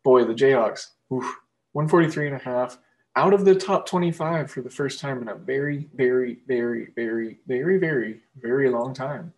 [0.04, 0.88] Boy, the Jayhawks.
[1.10, 1.24] Oof,
[1.72, 2.76] 143 and a half
[3.14, 7.38] out of the top 25 for the first time in a very, very, very, very,
[7.46, 9.32] very, very, very long time.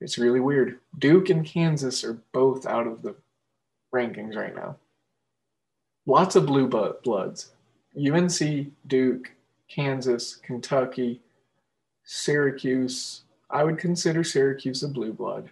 [0.00, 0.78] It's really weird.
[0.98, 3.14] Duke and Kansas are both out of the
[3.94, 4.76] rankings right now.
[6.04, 7.50] Lots of blue bloods.
[7.96, 9.32] UNC, Duke,
[9.68, 11.22] Kansas, Kentucky,
[12.04, 13.22] Syracuse.
[13.48, 15.50] I would consider Syracuse a blue blood,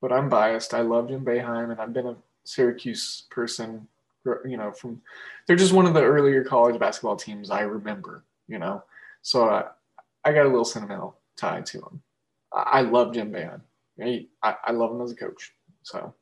[0.00, 0.72] but I'm biased.
[0.72, 3.88] I love Jim Boeheim, and I've been a Syracuse person
[4.24, 5.00] you know, from
[5.46, 8.82] they're just one of the earlier college basketball teams I remember, you know.
[9.22, 9.64] So I,
[10.24, 12.02] I got a little sentimental tie to him.
[12.52, 13.60] I, love Jim Boeheim.
[14.42, 15.52] I, I love him as a coach.
[15.82, 16.14] So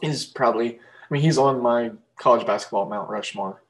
[0.00, 0.78] he's probably, I
[1.10, 3.62] mean, he's on my college basketball Mount Rushmore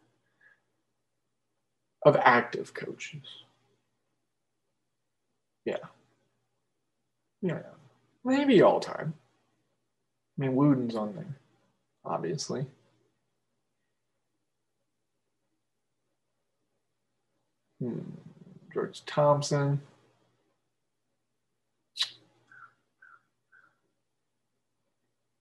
[2.05, 3.23] of active coaches.
[5.65, 5.77] Yeah.
[7.41, 7.63] Yeah.
[8.25, 9.15] Maybe all time.
[10.39, 11.37] I mean, Wooden's on there,
[12.05, 12.67] obviously.
[18.73, 19.81] George Thompson.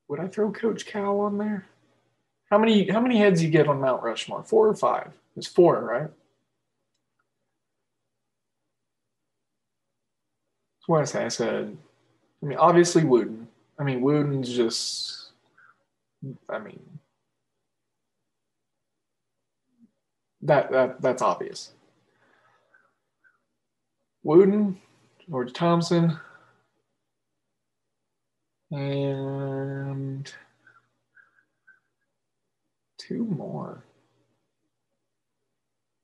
[0.08, 1.66] Would I throw Coach Cal on there?
[2.50, 4.44] How many how many heads you get on Mount Rushmore?
[4.44, 5.12] Four or five?
[5.38, 6.10] It's four, right?
[10.82, 11.26] That's what I said.
[11.26, 11.78] I said,
[12.44, 13.48] I mean, obviously Wooden.
[13.80, 15.30] I mean, Wooden's just,
[16.50, 16.82] I mean,
[20.42, 21.72] that that that's obvious.
[24.24, 24.80] Wooden,
[25.30, 26.20] George Thompson,
[28.72, 30.32] and
[32.98, 33.84] two more.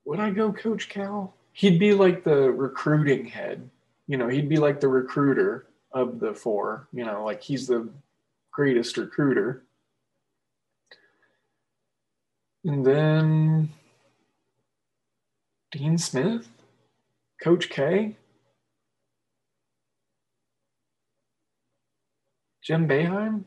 [0.06, 1.36] Would I go Coach Cal?
[1.52, 3.70] He'd be like the recruiting head.
[4.08, 6.88] You know, he'd be like the recruiter of the four.
[6.94, 7.90] You know, like he's the
[8.52, 9.64] greatest recruiter.
[12.64, 13.70] And then
[15.72, 16.48] Dean Smith?
[17.42, 18.16] Coach K,
[22.64, 23.46] Jim Boeheim.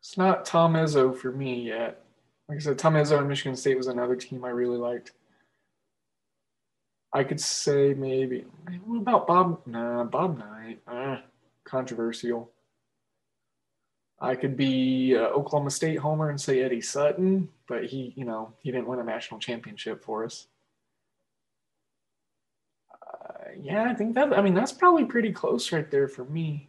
[0.00, 2.02] It's not Tom Izzo for me yet.
[2.48, 5.12] Like I said, Tom Izzo and Michigan State was another team I really liked.
[7.12, 8.46] I could say maybe.
[8.86, 9.60] What about Bob?
[9.66, 10.80] Nah, Bob Knight.
[10.86, 11.18] Uh,
[11.64, 12.50] controversial.
[14.20, 18.52] I could be uh, Oklahoma State homer and say Eddie Sutton, but he, you know,
[18.62, 20.46] he didn't win a national championship for us.
[22.92, 24.36] Uh, yeah, I think that.
[24.36, 26.68] I mean, that's probably pretty close right there for me.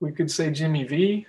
[0.00, 1.26] We could say Jimmy V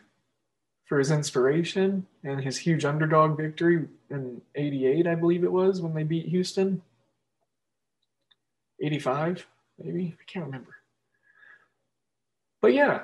[0.86, 5.93] for his inspiration and his huge underdog victory in '88, I believe it was when
[5.93, 6.82] they beat Houston.
[8.82, 9.45] '85,
[9.78, 10.76] maybe I can't remember.
[12.61, 13.03] But yeah,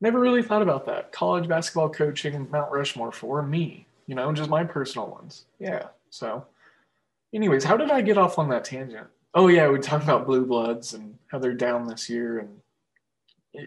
[0.00, 1.12] never really thought about that.
[1.12, 5.44] College basketball coaching, Mount Rushmore for me, you know, just my personal ones.
[5.58, 5.88] Yeah.
[6.10, 6.46] So,
[7.34, 9.08] anyways, how did I get off on that tangent?
[9.34, 12.60] Oh yeah, we talked about blue bloods and how they're down this year, and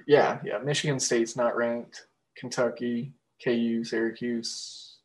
[0.07, 0.57] yeah, yeah.
[0.57, 2.07] Michigan State's not ranked.
[2.35, 3.13] Kentucky,
[3.43, 4.95] KU, Syracuse.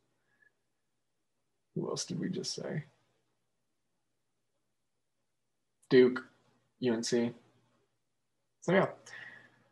[1.74, 2.84] Who else did we just say?
[5.90, 6.24] Duke,
[6.84, 7.04] UNC.
[8.62, 8.86] So yeah,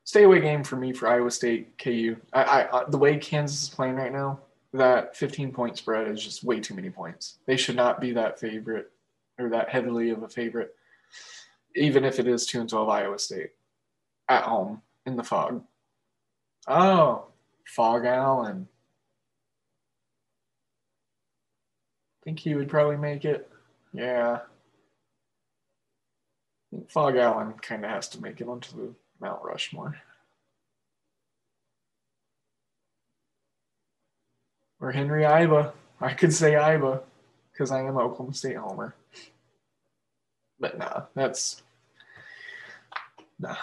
[0.04, 2.16] stay away game for me for Iowa State, KU.
[2.32, 4.38] I, I, I the way Kansas is playing right now,
[4.72, 7.38] that 15 point spread is just way too many points.
[7.46, 8.90] They should not be that favorite
[9.38, 10.74] or that heavily of a favorite,
[11.74, 13.50] even if it is two and 12 Iowa State
[14.28, 15.62] at home in the fog.
[16.68, 17.26] Oh,
[17.66, 18.68] Phog Allen.
[22.20, 23.50] I think he would probably make it.
[23.92, 24.40] Yeah.
[26.88, 29.96] Phog Allen kind of has to make it onto the Mount Rushmore.
[34.80, 35.72] Or Henry Iba.
[36.00, 37.00] I could say Iba
[37.52, 38.94] because I am Oklahoma State homer.
[40.58, 41.62] But nah, that's
[43.38, 43.56] nah.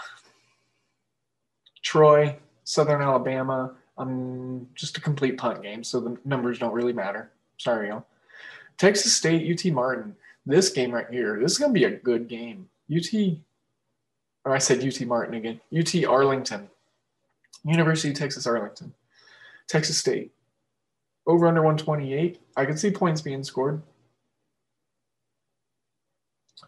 [1.82, 3.74] Troy, Southern Alabama.
[3.98, 7.30] Um, just a complete punt game, so the numbers don't really matter.
[7.58, 8.06] Sorry, y'all.
[8.78, 10.16] Texas State, UT Martin.
[10.46, 12.70] This game right here, this is gonna be a good game.
[12.92, 13.14] UT,
[14.46, 15.60] or I said UT Martin again.
[15.78, 16.70] UT Arlington,
[17.64, 18.94] University of Texas Arlington,
[19.68, 20.32] Texas State.
[21.28, 22.42] Over under 128.
[22.58, 23.82] I can see points being scored.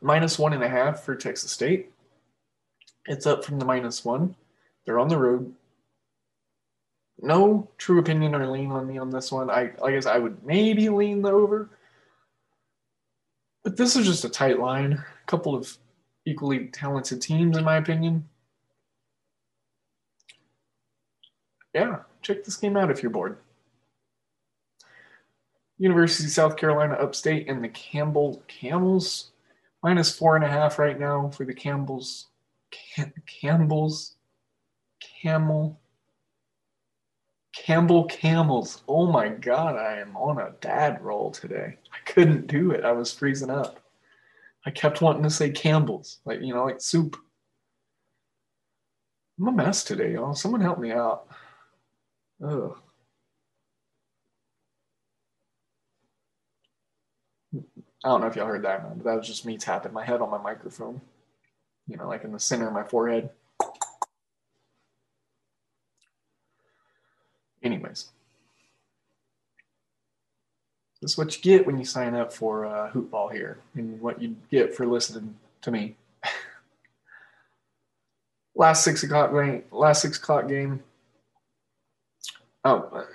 [0.02, 1.92] Minus one and a half for Texas State.
[3.08, 4.36] It's up from the minus one.
[4.86, 5.54] They're on the road.
[7.22, 9.50] No true opinion or lean on me on this one.
[9.50, 11.70] I I guess I would maybe lean the over.
[13.64, 14.94] But this is just a tight line.
[14.94, 15.78] A couple of
[16.26, 18.28] equally talented teams, in my opinion.
[21.74, 23.38] Yeah, check this game out if you're bored.
[25.78, 29.32] University of South Carolina Upstate and the Campbell Camels.
[29.82, 32.28] Minus four and a half right now for the Campbells.
[32.72, 34.16] Cam- Campbell's
[35.22, 35.80] Camel.
[37.54, 38.82] Campbell Camels.
[38.88, 41.78] Oh my God, I am on a dad roll today.
[41.92, 42.86] I couldn't do it.
[42.86, 43.83] I was freezing up.
[44.66, 47.18] I kept wanting to say Campbell's, like, you know, like soup.
[49.40, 50.36] I'm a mess today, y'all.
[50.36, 51.28] Someone help me out.
[52.46, 52.78] Ugh.
[57.56, 60.04] I don't know if y'all heard that, man, but that was just me tapping my
[60.04, 61.02] head on my microphone.
[61.88, 63.30] You know, like in the center of my forehead.
[67.62, 68.12] Anyways,
[71.04, 74.22] this is what you get when you sign up for uh, Hoopball here, and what
[74.22, 75.98] you get for listening to me.
[78.56, 79.64] last six o'clock game.
[79.70, 80.82] Last six o'clock game.
[82.64, 83.06] Oh,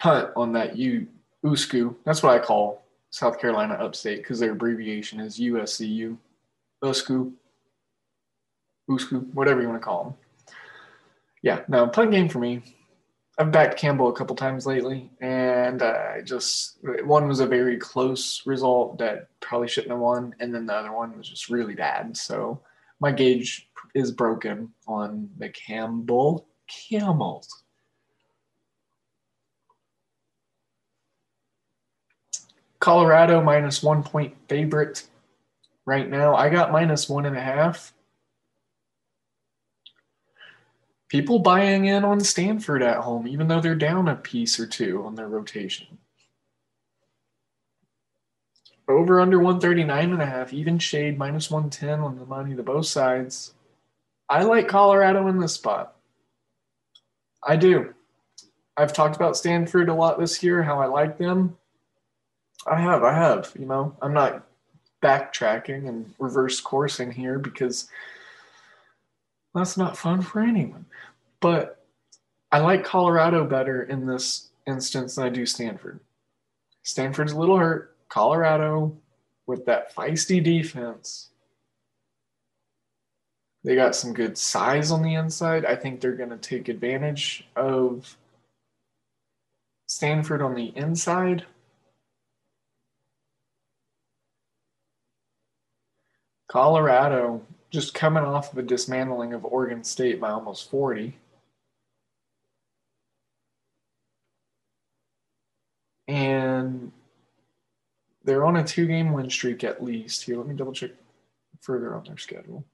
[0.00, 1.06] punt on that U
[1.44, 1.94] USCU.
[2.04, 6.16] That's what I call South Carolina Upstate because their abbreviation is USCU,
[6.82, 7.32] USCU,
[8.90, 10.14] USCU, whatever you want to call them.
[11.42, 12.75] Yeah, no, punt game for me.
[13.38, 18.46] I've backed Campbell a couple times lately, and I just one was a very close
[18.46, 22.16] result that probably shouldn't have won, and then the other one was just really bad.
[22.16, 22.62] So
[22.98, 27.62] my gauge is broken on the Campbell Camels.
[32.80, 35.06] Colorado minus one point favorite
[35.84, 36.34] right now.
[36.34, 37.92] I got minus one and a half.
[41.08, 45.04] People buying in on Stanford at home, even though they're down a piece or two
[45.04, 45.98] on their rotation.
[48.88, 52.86] Over under 139 and a half, even shade minus 110 on the money to both
[52.86, 53.54] sides.
[54.28, 55.96] I like Colorado in this spot.
[57.42, 57.94] I do.
[58.76, 61.56] I've talked about Stanford a lot this year, how I like them.
[62.66, 63.52] I have, I have.
[63.58, 64.44] You know, I'm not
[65.02, 67.88] backtracking and reverse coursing here because
[69.56, 70.84] that's not fun for anyone.
[71.40, 71.84] But
[72.52, 76.00] I like Colorado better in this instance than I do Stanford.
[76.82, 77.96] Stanford's a little hurt.
[78.08, 78.96] Colorado,
[79.46, 81.30] with that feisty defense,
[83.64, 85.64] they got some good size on the inside.
[85.64, 88.16] I think they're going to take advantage of
[89.88, 91.44] Stanford on the inside.
[96.48, 101.16] Colorado just coming off of a dismantling of Oregon State by almost 40.
[106.08, 106.92] And
[108.24, 110.24] they're on a two game win streak at least.
[110.24, 110.90] Here, let me double check
[111.60, 112.64] further on their schedule.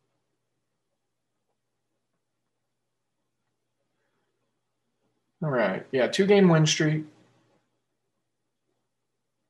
[5.43, 5.85] All right.
[5.93, 7.05] Yeah, two game win streak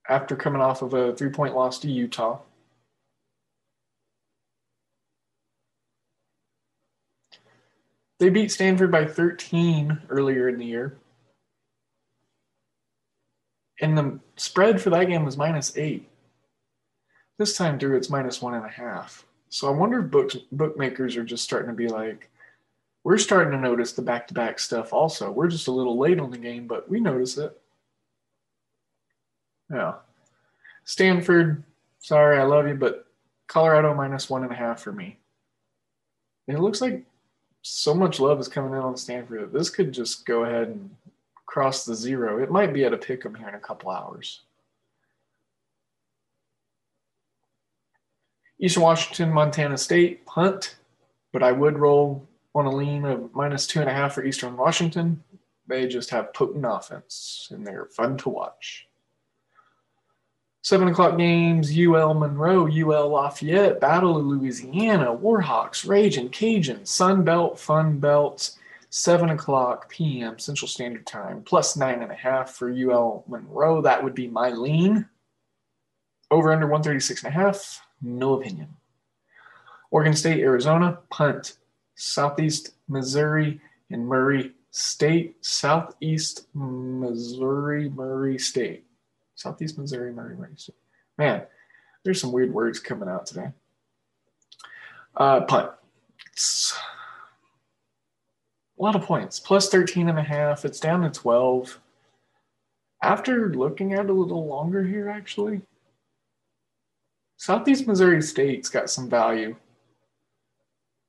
[0.08, 2.38] after coming off of a three point loss to Utah.
[8.22, 10.96] They beat Stanford by 13 earlier in the year.
[13.80, 16.08] And the spread for that game was minus eight.
[17.38, 19.26] This time through, it's minus one and a half.
[19.48, 22.30] So I wonder if bookmakers are just starting to be like,
[23.02, 25.28] we're starting to notice the back to back stuff also.
[25.32, 27.60] We're just a little late on the game, but we notice it.
[29.68, 29.94] Yeah.
[30.84, 31.64] Stanford,
[31.98, 33.04] sorry, I love you, but
[33.48, 35.18] Colorado minus one and a half for me.
[36.46, 37.04] It looks like
[37.62, 40.90] so much love is coming in on Stanford that this could just go ahead and
[41.46, 42.42] cross the zero.
[42.42, 44.42] It might be at a pick 'em here in a couple hours.
[48.58, 50.76] Eastern Washington, Montana State, punt,
[51.32, 54.56] but I would roll on a lean of minus two and a half for Eastern
[54.56, 55.22] Washington.
[55.66, 58.88] They just have potent offense and they're fun to watch.
[60.62, 67.58] Seven o'clock games, UL Monroe, UL Lafayette, Battle of Louisiana, Warhawks, Raging Cajun, Sun Belt,
[67.58, 68.58] Fun Belts,
[68.90, 70.38] 7 o'clock p.m.
[70.38, 73.82] Central Standard Time, plus nine and a half for UL Monroe.
[73.82, 75.08] That would be my lean.
[76.30, 78.68] Over under 136 and a half, no opinion.
[79.90, 81.56] Oregon State, Arizona, punt.
[81.94, 83.60] Southeast Missouri
[83.90, 88.86] and Murray State, Southeast Missouri, Murray State.
[89.42, 90.54] Southeast Missouri, Murray, Murray.
[91.18, 91.42] Man,
[92.04, 93.48] there's some weird words coming out today.
[95.16, 95.72] Uh, punt.
[96.30, 96.72] It's
[98.78, 99.40] a lot of points.
[99.40, 100.64] Plus 13 and a half.
[100.64, 101.80] It's down to 12.
[103.02, 105.60] After looking at it a little longer here, actually,
[107.36, 109.56] Southeast Missouri State's got some value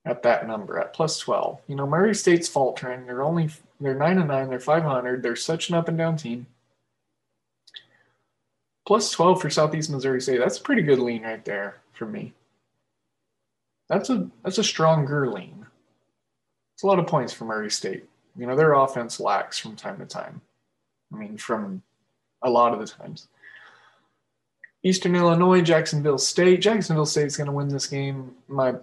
[0.06, 1.62] at that number at plus 12.
[1.68, 3.06] You know, Murray State's faltering.
[3.06, 5.22] They're only they're 9 and 9, they're 500.
[5.22, 6.48] They're such an up and down team
[8.86, 10.40] plus 12 for Southeast Missouri State.
[10.40, 12.34] That's a pretty good lean right there for me.
[13.90, 15.66] That's a that's a stronger lean.
[16.76, 18.06] It's a lot of points for Murray State.
[18.36, 20.42] You know, their offense lacks from time to time.
[21.14, 21.84] I mean, from
[22.42, 23.28] a lot of the times.
[24.84, 26.62] Eastern Illinois, Jacksonville State.
[26.62, 28.74] Jacksonville State's going to win this game, my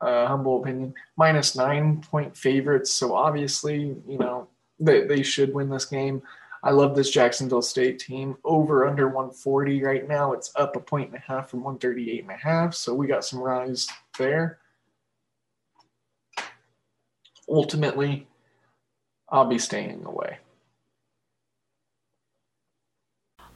[0.00, 0.94] uh, humble opinion.
[1.16, 2.90] Minus nine point favorites.
[2.90, 4.48] So obviously, you know,
[4.80, 6.22] they, they should win this game.
[6.62, 8.36] I love this Jacksonville State team.
[8.44, 10.32] Over under 140 right now.
[10.32, 12.74] It's up a point and a half from 138 and a half.
[12.74, 13.86] So we got some rise
[14.18, 14.58] there.
[17.48, 18.26] Ultimately,
[19.28, 20.38] I'll be staying away.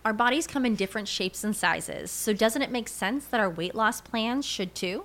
[0.04, 3.50] Our bodies come in different shapes and sizes, so doesn't it make sense that our
[3.50, 5.04] weight loss plans should too?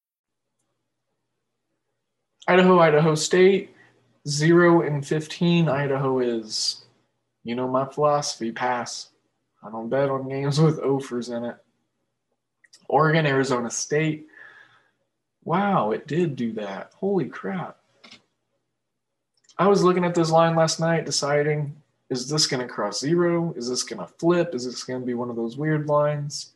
[2.47, 3.75] Idaho, Idaho State,
[4.27, 5.69] 0 and 15.
[5.69, 6.85] Idaho is,
[7.43, 9.09] you know, my philosophy pass.
[9.63, 11.57] I don't bet on games with offers in it.
[12.89, 14.27] Oregon, Arizona State.
[15.43, 16.93] Wow, it did do that.
[16.95, 17.77] Holy crap.
[19.57, 21.75] I was looking at this line last night, deciding
[22.09, 23.53] is this going to cross zero?
[23.55, 24.53] Is this going to flip?
[24.53, 26.51] Is this going to be one of those weird lines?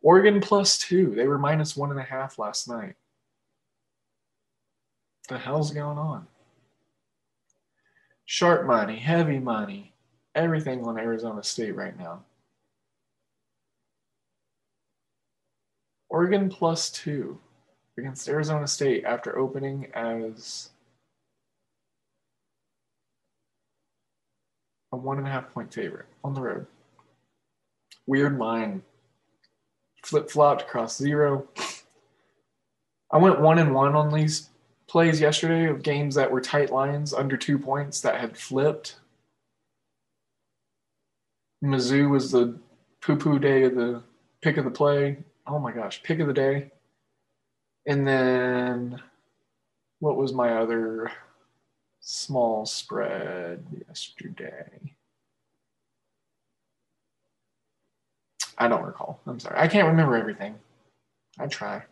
[0.00, 1.14] Oregon plus two.
[1.14, 2.94] They were minus one and a half last night
[5.28, 6.26] the hell's going on?
[8.24, 9.94] Sharp money, heavy money,
[10.34, 12.24] everything on Arizona State right now.
[16.10, 17.38] Oregon plus two
[17.96, 20.70] against Arizona State after opening as
[24.92, 26.66] a one and a half point favorite on the road.
[28.06, 28.82] Weird mind.
[30.02, 31.46] Flip flopped across zero.
[33.10, 34.48] I went one and one on these
[34.88, 38.96] plays yesterday of games that were tight lines under two points that had flipped.
[41.62, 42.58] Mizzou was the
[43.00, 44.02] poo poo day of the
[44.40, 45.18] pick of the play.
[45.46, 46.70] Oh my gosh, pick of the day.
[47.86, 49.00] And then
[50.00, 51.10] what was my other
[52.00, 54.94] small spread yesterday?
[58.56, 59.20] I don't recall.
[59.26, 59.58] I'm sorry.
[59.58, 60.56] I can't remember everything.
[61.38, 61.84] I try.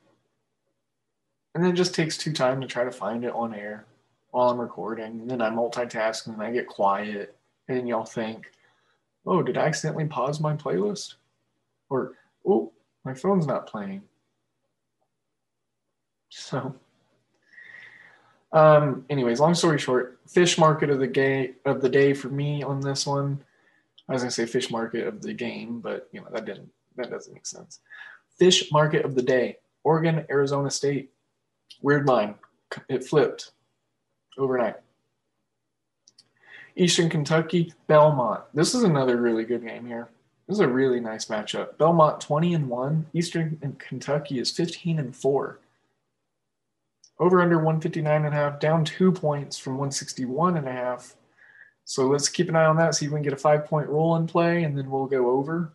[1.56, 3.86] And then it just takes two time to try to find it on air
[4.30, 5.22] while I'm recording.
[5.22, 7.34] And then I multitask and I get quiet.
[7.66, 8.52] And then y'all think,
[9.24, 11.14] oh, did I accidentally pause my playlist?
[11.88, 12.12] Or,
[12.46, 12.74] oh,
[13.06, 14.02] my phone's not playing.
[16.28, 16.76] So,
[18.52, 22.62] um, anyways, long story short, fish market of the game of the day for me
[22.62, 23.42] on this one.
[24.10, 27.10] I was gonna say fish market of the game, but you know that didn't that
[27.10, 27.80] doesn't make sense.
[28.38, 31.12] Fish market of the day: Oregon, Arizona State.
[31.82, 32.34] Weird mind.
[32.88, 33.52] It flipped
[34.38, 34.76] overnight.
[36.76, 38.42] Eastern Kentucky, Belmont.
[38.52, 40.08] This is another really good game here.
[40.46, 41.78] This is a really nice matchup.
[41.78, 43.06] Belmont 20 and 1.
[43.14, 45.58] Eastern Kentucky is 15 and 4.
[47.18, 51.16] Over under 159 and a half, down two points from 161 and a half.
[51.84, 53.88] So let's keep an eye on that, see if we can get a five point
[53.88, 55.72] roll in play, and then we'll go over.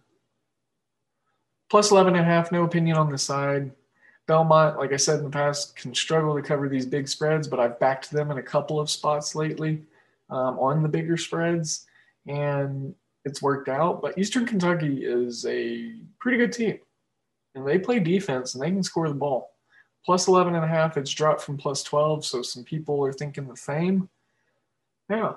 [1.70, 3.72] Plus 11 and a half, no opinion on the side.
[4.28, 7.60] Belmont, like I said in the past, can struggle to cover these big spreads, but
[7.60, 9.82] I've backed them in a couple of spots lately
[10.30, 11.86] um, on the bigger spreads,
[12.28, 12.96] and
[13.26, 14.02] it's worked out.
[14.02, 16.80] But Eastern Kentucky is a pretty good team,
[17.56, 19.52] and they play defense and they can score the ball.
[20.06, 23.48] Plus 11 and a half, it's dropped from plus 12, so some people are thinking
[23.48, 24.10] the same.
[25.10, 25.34] Yeah,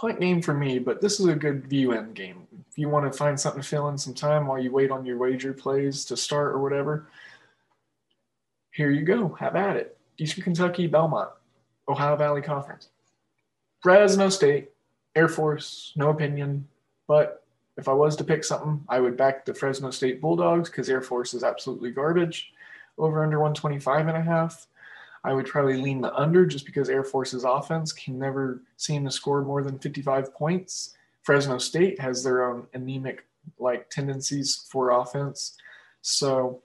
[0.00, 2.46] point game for me, but this is a good view end game.
[2.70, 5.04] If you want to find something to fill in some time while you wait on
[5.04, 7.06] your wager plays to start or whatever,
[8.72, 9.28] here you go.
[9.38, 9.96] Have at it.
[10.18, 11.30] Eastern Kentucky, Belmont,
[11.88, 12.88] Ohio Valley Conference.
[13.82, 14.70] Fresno State,
[15.16, 16.68] Air Force, no opinion.
[17.08, 17.44] But
[17.76, 21.00] if I was to pick something, I would back the Fresno State Bulldogs because Air
[21.00, 22.52] Force is absolutely garbage.
[22.98, 24.66] Over under 125 and a half.
[25.24, 29.10] I would probably lean the under just because Air Force's offense can never seem to
[29.10, 30.94] score more than 55 points.
[31.22, 33.26] Fresno State has their own anemic
[33.58, 35.56] like tendencies for offense.
[36.02, 36.62] So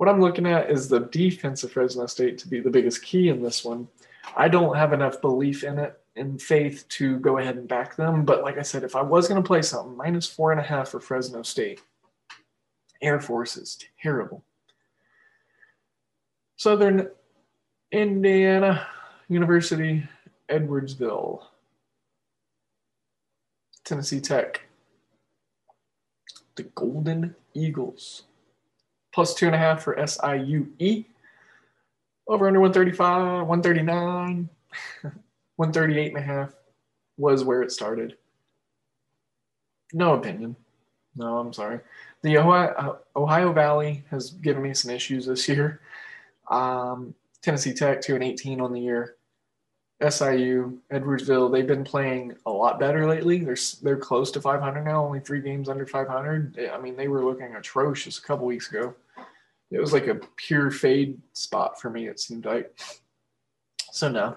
[0.00, 3.28] what I'm looking at is the defense of Fresno State to be the biggest key
[3.28, 3.86] in this one.
[4.34, 8.24] I don't have enough belief in it and faith to go ahead and back them.
[8.24, 10.64] But like I said, if I was going to play something, minus four and a
[10.64, 11.82] half for Fresno State.
[13.02, 14.42] Air Force is terrible.
[16.56, 17.10] Southern
[17.92, 18.86] Indiana
[19.28, 20.08] University,
[20.48, 21.42] Edwardsville,
[23.84, 24.62] Tennessee Tech,
[26.54, 28.22] the Golden Eagles,
[29.12, 31.04] plus two and a half for SIUE,
[32.28, 34.48] over under 135, 139,
[35.56, 36.54] 138 and a half
[37.16, 38.16] was where it started.
[39.92, 40.56] No opinion.
[41.16, 41.80] No, I'm sorry.
[42.22, 45.80] The Ohio, uh, Ohio Valley has given me some issues this year.
[46.48, 49.16] Um, Tennessee Tech, 2 and 18 on the year.
[50.08, 53.44] SIU, Edwardsville, they've been playing a lot better lately.
[53.44, 56.70] They're they're close to 500 now, only three games under 500.
[56.72, 58.94] I mean, they were looking atrocious a couple weeks ago.
[59.70, 62.08] It was like a pure fade spot for me.
[62.08, 62.78] It seemed like.
[63.92, 64.36] So no.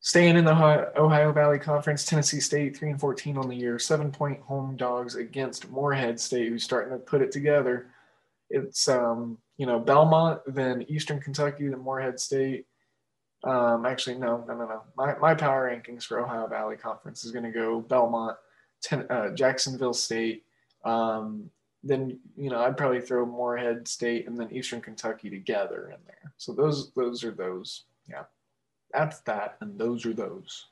[0.00, 4.10] Staying in the Ohio Valley Conference, Tennessee State three and 14 on the year, seven
[4.10, 7.88] point home dogs against Morehead State, who's starting to put it together.
[8.48, 12.66] It's um, you know Belmont, then Eastern Kentucky, then Morehead State.
[13.44, 14.82] Um, actually, no, no, no, no.
[14.96, 18.36] My my power rankings for Ohio Valley Conference is going to go Belmont,
[18.82, 20.44] ten, uh, Jacksonville State.
[20.84, 21.50] Um,
[21.82, 26.32] then you know I'd probably throw Morehead State and then Eastern Kentucky together in there.
[26.36, 27.84] So those those are those.
[28.08, 28.24] Yeah,
[28.92, 30.66] that's that, and those are those.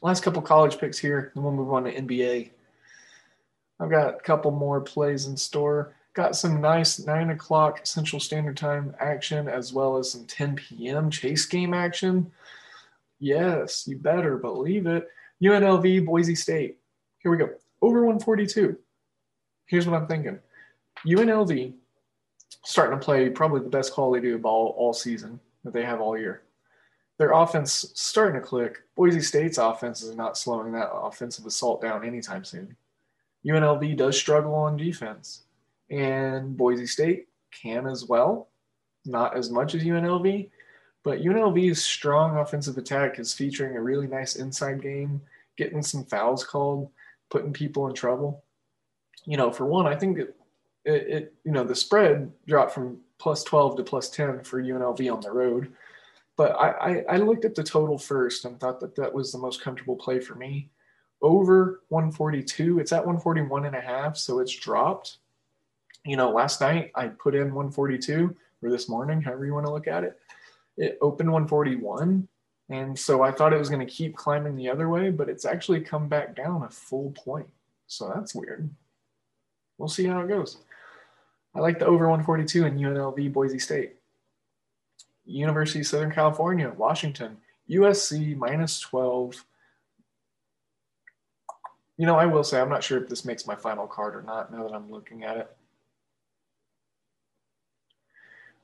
[0.00, 2.50] Last couple college picks here, and we'll move on to NBA.
[3.78, 5.94] I've got a couple more plays in store.
[6.14, 11.10] Got some nice 9 o'clock Central Standard Time action as well as some 10 p.m.
[11.10, 12.30] chase game action.
[13.18, 15.08] Yes, you better believe it.
[15.42, 16.78] UNLV, Boise State.
[17.18, 17.50] Here we go.
[17.80, 18.76] Over 142.
[19.66, 20.38] Here's what I'm thinking
[21.06, 21.72] UNLV
[22.64, 26.18] starting to play probably the best quality of ball all season that they have all
[26.18, 26.42] year.
[27.18, 28.82] Their offense starting to click.
[28.96, 32.76] Boise State's offense is not slowing that offensive assault down anytime soon.
[33.46, 35.44] UNLV does struggle on defense
[35.92, 38.48] and Boise State can as well,
[39.04, 40.50] not as much as UNLV,
[41.04, 45.20] But UNLV's strong offensive attack is featuring a really nice inside game,
[45.56, 46.90] getting some fouls called,
[47.30, 48.44] putting people in trouble.
[49.26, 50.36] You know, for one, I think it,
[50.84, 55.12] it, it you know, the spread dropped from plus 12 to plus 10 for UNLV
[55.12, 55.72] on the road.
[56.36, 59.38] But I, I, I looked at the total first and thought that that was the
[59.38, 60.70] most comfortable play for me.
[61.20, 65.18] Over 142, it's at 141 and a half, so it's dropped.
[66.04, 69.72] You know, last night I put in 142, or this morning, however you want to
[69.72, 70.18] look at it.
[70.76, 72.28] It opened 141.
[72.68, 75.44] And so I thought it was going to keep climbing the other way, but it's
[75.44, 77.46] actually come back down a full point.
[77.86, 78.70] So that's weird.
[79.78, 80.58] We'll see how it goes.
[81.54, 83.96] I like the over 142 in UNLV Boise State.
[85.24, 87.36] University of Southern California, Washington,
[87.68, 89.44] USC minus 12.
[91.98, 94.22] You know, I will say, I'm not sure if this makes my final card or
[94.22, 95.56] not now that I'm looking at it.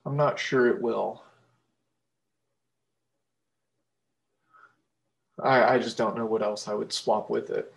[0.08, 1.22] I'm not sure it will.
[5.38, 7.74] I, I just don't know what else I would swap with it.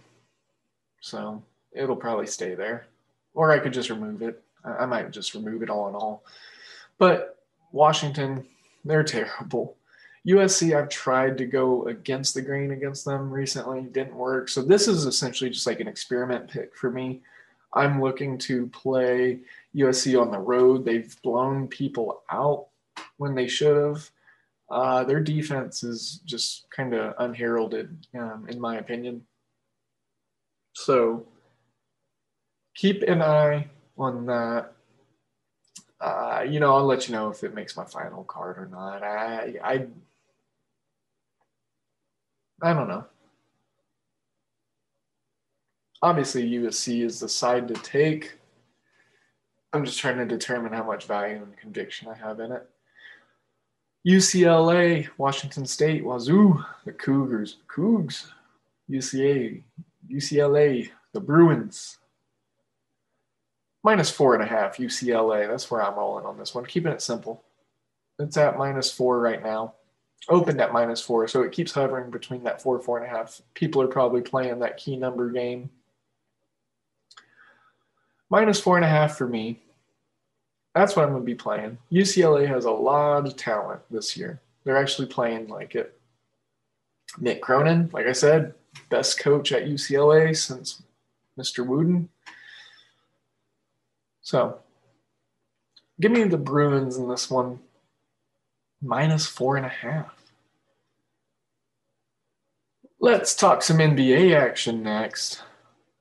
[1.02, 2.88] So it'll probably stay there.
[3.34, 4.42] Or I could just remove it.
[4.64, 6.24] I, I might just remove it all in all.
[6.98, 7.38] But
[7.74, 8.46] Washington,
[8.86, 9.76] they're terrible.
[10.26, 14.48] USC, I've tried to go against the grain against them recently, didn't work.
[14.48, 17.24] So this is essentially just like an experiment pick for me.
[17.74, 19.40] I'm looking to play
[19.76, 20.86] USC on the road.
[20.86, 22.68] They've blown people out
[23.18, 24.10] when they should have.
[24.70, 29.26] Uh, their defense is just kind of unheralded, um, in my opinion.
[30.74, 31.26] So
[32.76, 33.68] keep an eye
[33.98, 34.74] on that.
[36.00, 39.04] Uh, you know, I'll let you know if it makes my final card or not.
[39.04, 39.88] I, I,
[42.62, 43.06] I don't know.
[46.02, 48.38] Obviously, USC is the side to take.
[49.74, 52.68] I'm just trying to determine how much value and conviction I have in it.
[54.08, 58.28] UCLA, Washington State, Wazoo, the Cougars, Cougs,
[58.90, 59.62] UCA,
[60.12, 62.00] UCLA, the Bruins.
[63.84, 65.48] Minus four and a half, UCLA.
[65.48, 66.66] That's where I'm rolling on this one.
[66.66, 67.44] Keeping it simple.
[68.20, 69.76] It's at minus four right now.
[70.30, 73.42] Opened at minus four, so it keeps hovering between that four, four and a half.
[73.56, 75.70] People are probably playing that key number game.
[78.32, 79.60] Minus four and a half for me.
[80.74, 81.78] That's what I'm going to be playing.
[81.92, 84.40] UCLA has a lot of talent this year.
[84.64, 86.00] They're actually playing like it.
[87.20, 88.54] Mick Cronin, like I said,
[88.90, 90.82] best coach at UCLA since
[91.38, 91.66] Mr.
[91.66, 92.08] Wooden.
[94.22, 94.60] So,
[96.00, 97.60] give me the Bruins in this one,
[98.82, 100.16] minus four and a half.
[103.02, 105.44] Let's talk some NBA action next.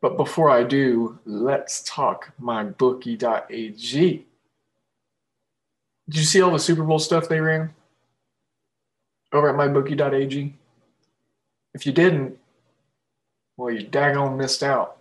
[0.01, 4.27] But before I do, let's talk mybookie.ag.
[6.09, 7.75] Did you see all the Super Bowl stuff they ran
[9.33, 10.55] over at mybookie.ag?
[11.75, 12.39] If you didn't,
[13.57, 14.97] well, you daggone missed out.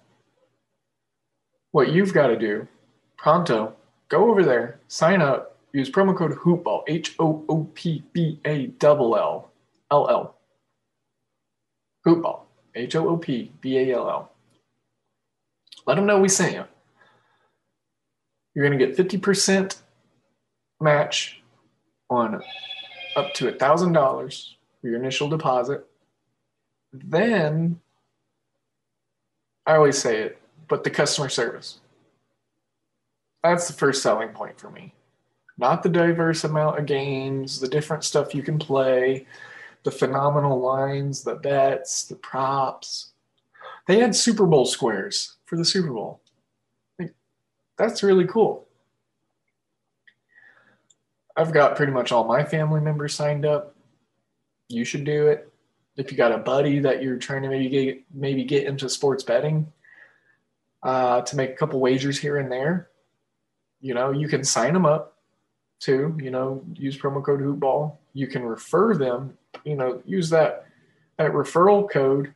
[1.71, 2.67] What you've got to do,
[3.17, 3.75] pronto,
[4.09, 8.71] go over there, sign up, use promo code HOOPBALL, H O O P B A
[8.83, 9.51] L L
[9.91, 10.35] L L.
[12.05, 12.45] HOOPBALL,
[12.75, 14.31] H O O P B A L L.
[15.85, 16.63] Let them know we sent you.
[18.53, 19.77] You're going to get 50%
[20.81, 21.41] match
[22.09, 22.41] on
[23.15, 25.85] up to a thousand dollars for your initial deposit.
[26.91, 27.79] Then
[29.65, 31.79] I always say it, but the customer service.
[33.43, 34.93] That's the first selling point for me.
[35.57, 39.25] Not the diverse amount of games, the different stuff you can play,
[39.83, 43.08] the phenomenal lines, the bets, the props.
[43.87, 46.21] They had Super Bowl squares for the Super Bowl.
[46.97, 47.13] Like,
[47.77, 48.67] that's really cool.
[51.35, 53.75] I've got pretty much all my family members signed up.
[54.67, 55.51] You should do it.
[55.95, 59.23] If you got a buddy that you're trying to maybe get maybe get into sports
[59.23, 59.71] betting,
[60.83, 62.89] uh, to make a couple wagers here and there,
[63.81, 65.17] you know, you can sign them up
[65.79, 66.17] too.
[66.21, 67.97] You know, use promo code Hoopball.
[68.13, 69.37] You can refer them.
[69.63, 70.65] You know, use that
[71.17, 72.33] that referral code,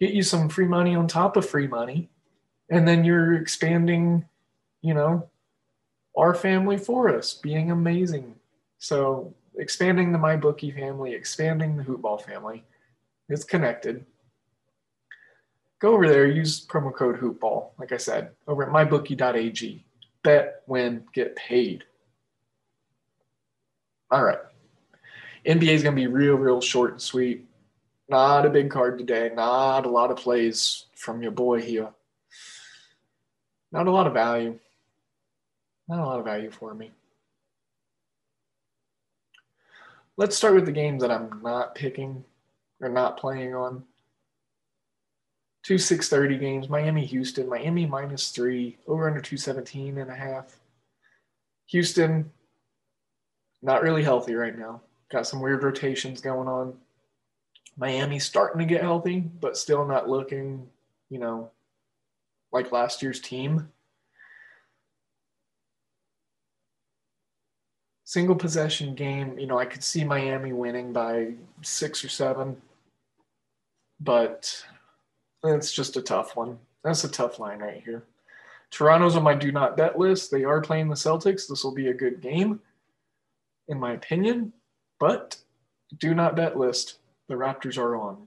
[0.00, 2.10] get you some free money on top of free money,
[2.70, 4.24] and then you're expanding.
[4.82, 5.28] You know,
[6.16, 8.34] our family for us, being amazing.
[8.78, 12.64] So expanding the MyBookie family, expanding the Hoopball family,
[13.28, 14.04] it's connected.
[15.80, 19.84] Go over there, use promo code Hoopball, like I said, over at mybookie.ag.
[20.22, 21.84] Bet, win, get paid.
[24.10, 24.38] All right.
[25.46, 27.46] NBA is going to be real, real short and sweet.
[28.10, 29.30] Not a big card today.
[29.34, 31.88] Not a lot of plays from your boy here.
[33.72, 34.58] Not a lot of value.
[35.88, 36.90] Not a lot of value for me.
[40.20, 42.22] let's start with the games that I'm not picking
[42.82, 43.82] or not playing on.
[45.62, 50.58] Two 630 games, Miami, Houston, Miami minus three, over under 217 and a half.
[51.68, 52.30] Houston,
[53.62, 54.82] not really healthy right now.
[55.10, 56.74] Got some weird rotations going on.
[57.80, 60.68] Miami's starting to get healthy, but still not looking,
[61.08, 61.50] you know,
[62.52, 63.72] like last year's team.
[68.04, 72.60] Single possession game, you know, I could see Miami winning by six or seven,
[73.98, 74.62] but
[75.42, 76.58] it's just a tough one.
[76.84, 78.02] That's a tough line right here.
[78.70, 80.30] Toronto's on my do not bet list.
[80.30, 81.48] They are playing the Celtics.
[81.48, 82.60] This will be a good game,
[83.68, 84.52] in my opinion,
[84.98, 85.38] but
[85.98, 86.99] do not bet list.
[87.30, 88.26] The Raptors are on.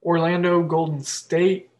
[0.00, 1.70] Orlando Golden State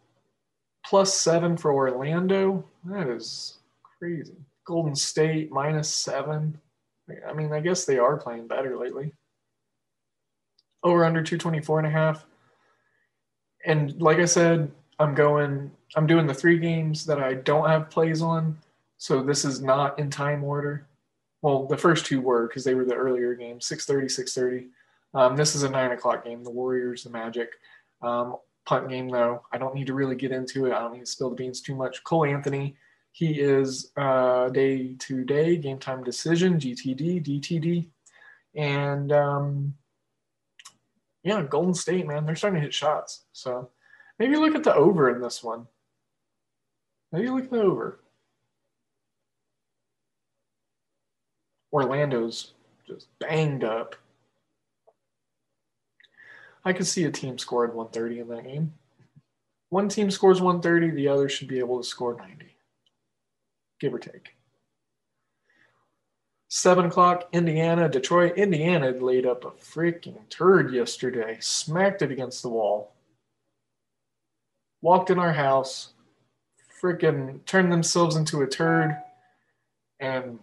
[0.84, 2.64] plus seven for Orlando.
[2.86, 3.58] That is
[3.96, 4.34] crazy.
[4.66, 6.60] Golden State minus seven.
[7.28, 9.12] I mean, I guess they are playing better lately.
[10.82, 12.26] Over under 224 and a half.
[13.64, 14.68] And like I said,
[14.98, 18.58] I'm going, I'm doing the three games that I don't have plays on.
[18.96, 20.88] So this is not in time order.
[21.42, 24.70] Well, the first two were because they were the earlier games 630, 630.
[25.14, 27.50] Um, this is a nine o'clock game, the Warriors, the Magic.
[28.02, 28.36] Um,
[28.66, 30.72] punt game, though, I don't need to really get into it.
[30.72, 32.04] I don't need to spill the beans too much.
[32.04, 32.76] Cole Anthony,
[33.12, 37.86] he is uh, day to day game time decision, GTD, DTD.
[38.54, 39.74] And um,
[41.22, 43.24] yeah, Golden State, man, they're starting to hit shots.
[43.32, 43.70] So
[44.18, 45.66] maybe look at the over in this one.
[47.10, 48.00] Maybe look at the over.
[51.72, 52.52] Orlando's
[52.86, 53.96] just banged up.
[56.64, 58.74] I could see a team scoring 130 in that game.
[59.70, 62.56] One team scores 130, the other should be able to score 90,
[63.80, 64.34] give or take.
[66.50, 68.38] Seven o'clock, Indiana, Detroit.
[68.38, 72.94] Indiana laid up a freaking turd yesterday, smacked it against the wall.
[74.80, 75.92] Walked in our house,
[76.82, 78.96] freaking turned themselves into a turd,
[80.00, 80.38] and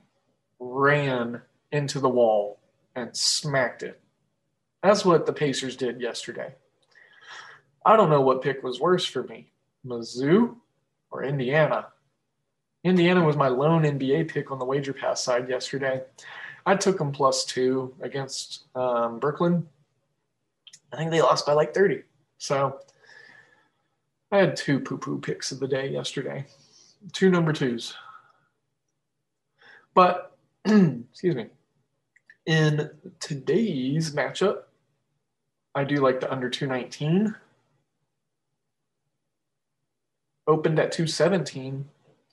[0.60, 1.42] ran
[1.72, 2.60] into the wall
[2.96, 4.00] and smacked it.
[4.84, 6.54] That's what the Pacers did yesterday.
[7.86, 9.52] I don't know what pick was worse for me,
[9.86, 10.56] Mizzou
[11.12, 11.88] or Indiana.
[12.84, 16.04] Indiana was my lone NBA pick on the wager pass side yesterday.
[16.66, 19.68] I took them plus two against um, Brooklyn.
[20.92, 22.04] I think they lost by like 30.
[22.38, 22.80] So
[24.32, 26.46] I had two poo poo picks of the day yesterday,
[27.12, 27.96] two number twos.
[29.94, 30.35] But,
[31.12, 31.48] excuse me,
[32.46, 32.90] in
[33.20, 34.64] today's matchup,
[35.74, 37.36] I do like the under 219.
[40.48, 41.86] Opened at 217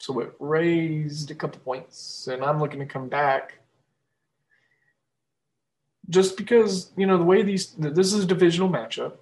[0.02, 3.60] so it raised a couple points, and I'm looking to come back.
[6.10, 9.12] Just because, you know, the way these, this is a divisional matchup.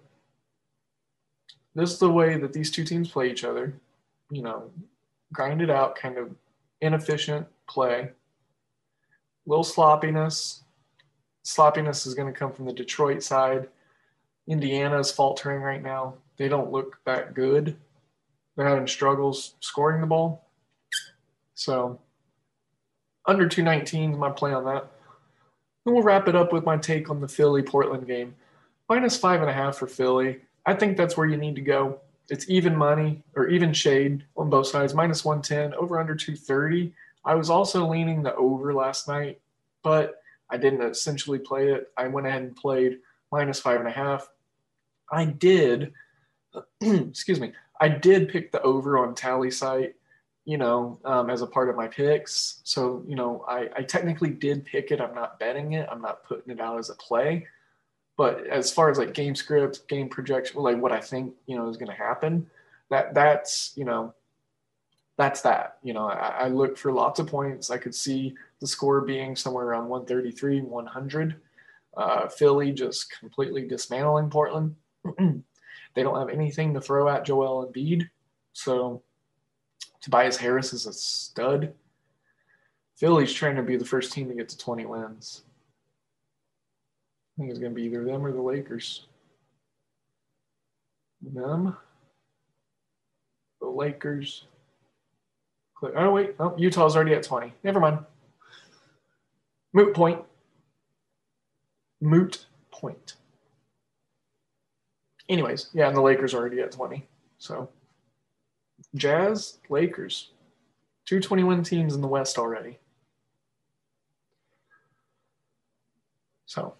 [1.74, 3.74] This is the way that these two teams play each other.
[4.30, 4.70] You know,
[5.34, 6.34] grind it out, kind of
[6.80, 8.12] inefficient play.
[9.50, 10.62] Little sloppiness.
[11.42, 13.68] Sloppiness is going to come from the Detroit side.
[14.46, 16.14] Indiana's faltering right now.
[16.36, 17.76] They don't look that good.
[18.54, 20.46] They're having struggles scoring the ball.
[21.54, 21.98] So
[23.26, 24.88] under 219 is my play on that.
[25.84, 28.36] Then we'll wrap it up with my take on the Philly Portland game.
[28.88, 30.42] Minus five and a half for Philly.
[30.64, 31.98] I think that's where you need to go.
[32.28, 34.94] It's even money or even shade on both sides.
[34.94, 36.94] Minus 110, over under 230.
[37.24, 39.40] I was also leaning the over last night,
[39.82, 41.88] but I didn't essentially play it.
[41.96, 42.98] I went ahead and played
[43.30, 44.28] minus five and a half.
[45.10, 45.92] I did,
[46.80, 49.94] excuse me, I did pick the over on Tallysight,
[50.44, 52.60] you know, um, as a part of my picks.
[52.64, 55.00] So, you know, I, I technically did pick it.
[55.00, 55.88] I'm not betting it.
[55.90, 57.46] I'm not putting it out as a play.
[58.16, 61.68] But as far as like game script, game projection, like what I think, you know,
[61.68, 62.46] is going to happen,
[62.90, 64.12] that that's, you know,
[65.20, 65.76] that's that.
[65.82, 67.70] You know, I, I look for lots of points.
[67.70, 71.36] I could see the score being somewhere around 133, 100.
[71.94, 74.76] Uh, Philly just completely dismantling Portland.
[75.18, 78.08] they don't have anything to throw at Joel Embiid.
[78.54, 79.02] So,
[80.00, 81.74] Tobias Harris is a stud.
[82.96, 85.42] Philly's trying to be the first team to get to 20 wins.
[87.36, 89.06] I think it's going to be either them or the Lakers.
[91.20, 91.76] Them,
[93.60, 94.46] the Lakers.
[95.82, 96.34] Oh, wait.
[96.38, 97.52] Oh, Utah's already at 20.
[97.64, 97.98] Never mind.
[99.72, 100.22] Moot point.
[102.00, 103.14] Moot point.
[105.28, 107.06] Anyways, yeah, and the Lakers are already at 20.
[107.38, 107.68] So
[108.94, 110.30] Jazz, Lakers.
[111.06, 112.78] Two 21 teams in the West already.
[116.46, 116.74] So,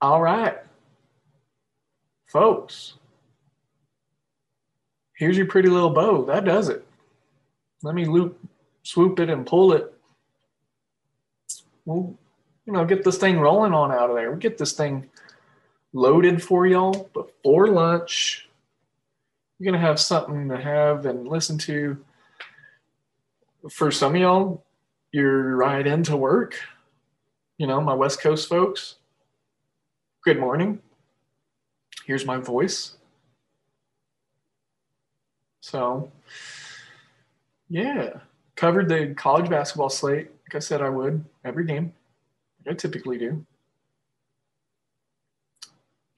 [0.00, 0.58] all right,
[2.26, 2.94] folks.
[5.14, 6.24] Here's your pretty little bow.
[6.24, 6.86] That does it.
[7.82, 8.38] Let me loop,
[8.82, 9.92] swoop it, and pull it.
[11.84, 12.16] We'll,
[12.66, 14.30] you know, get this thing rolling on out of there.
[14.30, 15.10] We'll get this thing
[15.92, 18.48] loaded for y'all before lunch.
[19.58, 21.98] You're gonna have something to have and listen to.
[23.70, 24.64] For some of y'all,
[25.12, 26.58] your ride into work.
[27.58, 28.96] You know, my West Coast folks.
[30.24, 30.80] Good morning.
[32.06, 32.96] Here's my voice.
[35.60, 36.10] So,
[37.72, 38.10] yeah,
[38.54, 40.28] covered the college basketball slate.
[40.44, 41.94] Like I said, I would every game.
[42.68, 43.46] I typically do.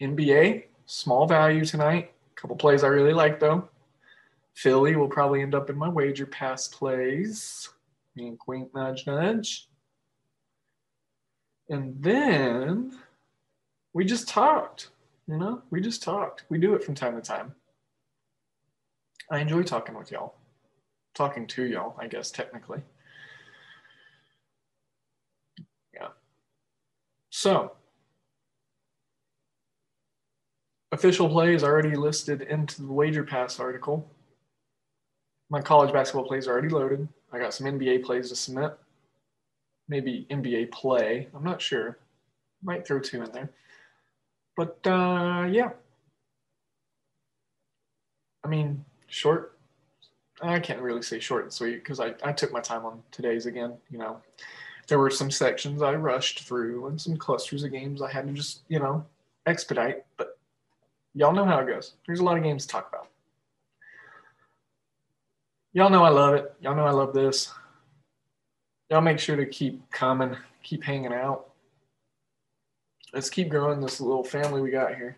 [0.02, 2.12] NBA, small value tonight.
[2.36, 3.68] A couple plays I really like though.
[4.54, 7.68] Philly will probably end up in my wager pass plays.
[8.16, 9.68] Wink, wink, nudge, nudge.
[11.68, 12.98] And then
[13.92, 14.88] we just talked.
[15.28, 16.46] You know, we just talked.
[16.48, 17.54] We do it from time to time.
[19.30, 20.34] I enjoy talking with y'all.
[21.14, 22.82] Talking to y'all, I guess, technically.
[25.94, 26.08] Yeah.
[27.30, 27.72] So,
[30.90, 34.10] official play is already listed into the Wager Pass article.
[35.50, 37.06] My college basketball plays are already loaded.
[37.32, 38.76] I got some NBA plays to submit.
[39.88, 41.28] Maybe NBA play.
[41.34, 41.98] I'm not sure.
[42.62, 43.50] Might throw two in there.
[44.56, 45.70] But uh, yeah.
[48.44, 49.53] I mean, short.
[50.42, 53.46] I can't really say short and sweet because I, I took my time on today's
[53.46, 53.74] again.
[53.90, 54.20] You know,
[54.88, 58.32] there were some sections I rushed through and some clusters of games I had to
[58.32, 59.04] just, you know,
[59.46, 60.04] expedite.
[60.16, 60.38] But
[61.14, 61.94] y'all know how it goes.
[62.06, 63.08] There's a lot of games to talk about.
[65.72, 66.54] Y'all know I love it.
[66.60, 67.52] Y'all know I love this.
[68.90, 71.50] Y'all make sure to keep coming, keep hanging out.
[73.12, 75.16] Let's keep growing this little family we got here.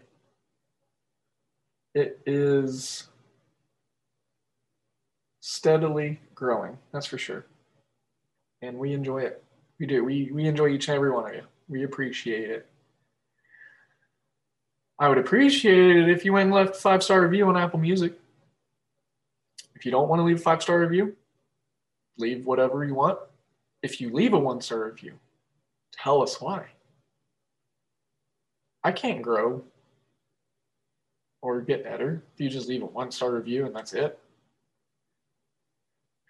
[1.95, 3.09] It is
[5.47, 7.47] steadily growing, that's for sure.
[8.63, 9.45] And we enjoy it.
[9.79, 10.03] We do.
[10.03, 11.43] We, we enjoy each and every one of you.
[11.69, 12.67] We appreciate it.
[14.99, 17.79] I would appreciate it if you went and left a five star review on Apple
[17.79, 18.19] Music.
[19.77, 21.15] If you don't want to leave a five star review,
[22.19, 23.21] leave whatever you want.
[23.85, 25.13] If you leave a one star review,
[25.93, 26.67] tell us why.
[28.83, 29.63] I can't grow
[31.41, 34.19] or get better if you just leave a one star review and that's it.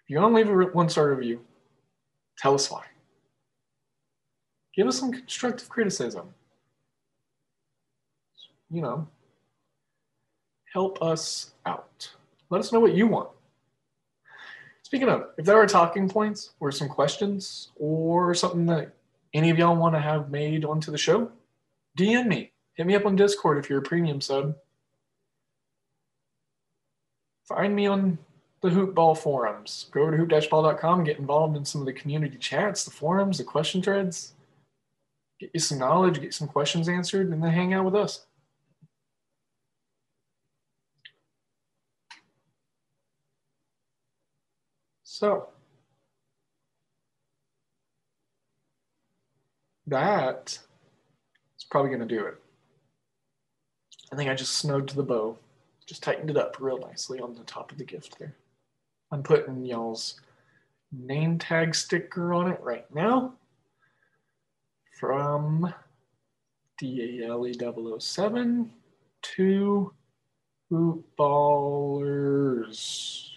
[0.07, 1.41] If you don't leave a one star review,
[2.37, 2.85] tell us why.
[4.73, 6.33] Give us some constructive criticism.
[8.69, 9.07] You know,
[10.71, 12.09] help us out.
[12.49, 13.29] Let us know what you want.
[14.83, 18.93] Speaking of, if there are talking points or some questions or something that
[19.33, 21.29] any of y'all want to have made onto the show,
[21.97, 22.53] DM me.
[22.75, 24.55] Hit me up on Discord if you're a premium sub.
[27.43, 28.17] Find me on
[28.61, 29.87] the Hoopball forums.
[29.91, 33.43] Go over to hoop-ball.com, get involved in some of the community chats, the forums, the
[33.43, 34.33] question threads.
[35.39, 38.25] Get you some knowledge, get some questions answered, and then hang out with us.
[45.03, 45.49] So
[49.87, 50.59] that
[51.57, 52.35] is probably going to do it.
[54.11, 55.37] I think I just snowed to the bow,
[55.85, 58.35] just tightened it up real nicely on the top of the gift there.
[59.11, 60.19] I'm putting y'all's
[60.91, 63.33] name tag sticker on it right now
[64.99, 65.73] from
[66.81, 68.69] DALE007
[69.21, 69.93] to
[70.71, 71.01] Hoopballers.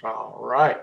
[0.03, 0.79] All right.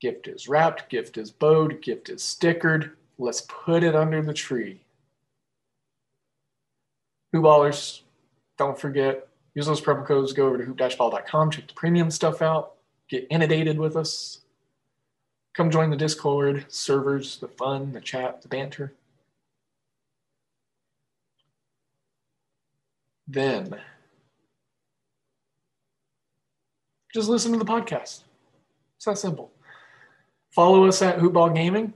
[0.00, 2.90] Gift is wrapped, gift is bowed, gift is stickered.
[3.18, 4.80] Let's put it under the tree.
[7.34, 8.02] Hoopballers,
[8.58, 10.32] don't forget, use those promo codes.
[10.32, 12.74] Go over to hoop-ball.com, check the premium stuff out,
[13.08, 14.40] get inundated with us.
[15.54, 18.94] Come join the Discord servers, the fun, the chat, the banter.
[23.26, 23.76] Then,
[27.14, 28.24] just listen to the podcast.
[28.96, 29.50] It's that simple.
[30.50, 31.94] Follow us at Hoopball Gaming.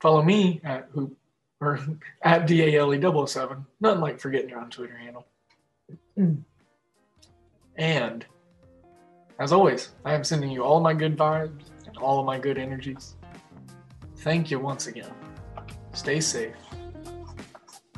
[0.00, 1.16] Follow me at Hoop
[1.60, 1.80] or
[2.22, 3.64] at DALE007.
[3.80, 5.26] Nothing like forgetting your own Twitter handle.
[6.18, 6.42] Mm.
[7.76, 8.26] And
[9.38, 12.58] as always, I am sending you all my good vibes and all of my good
[12.58, 13.14] energies.
[14.18, 15.12] Thank you once again.
[15.92, 16.56] Stay safe.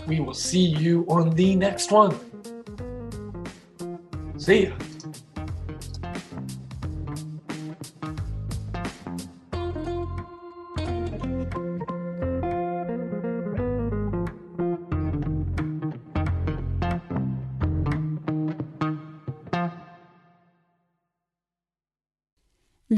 [0.07, 2.15] We will see you on the next one.
[4.37, 4.73] See ya.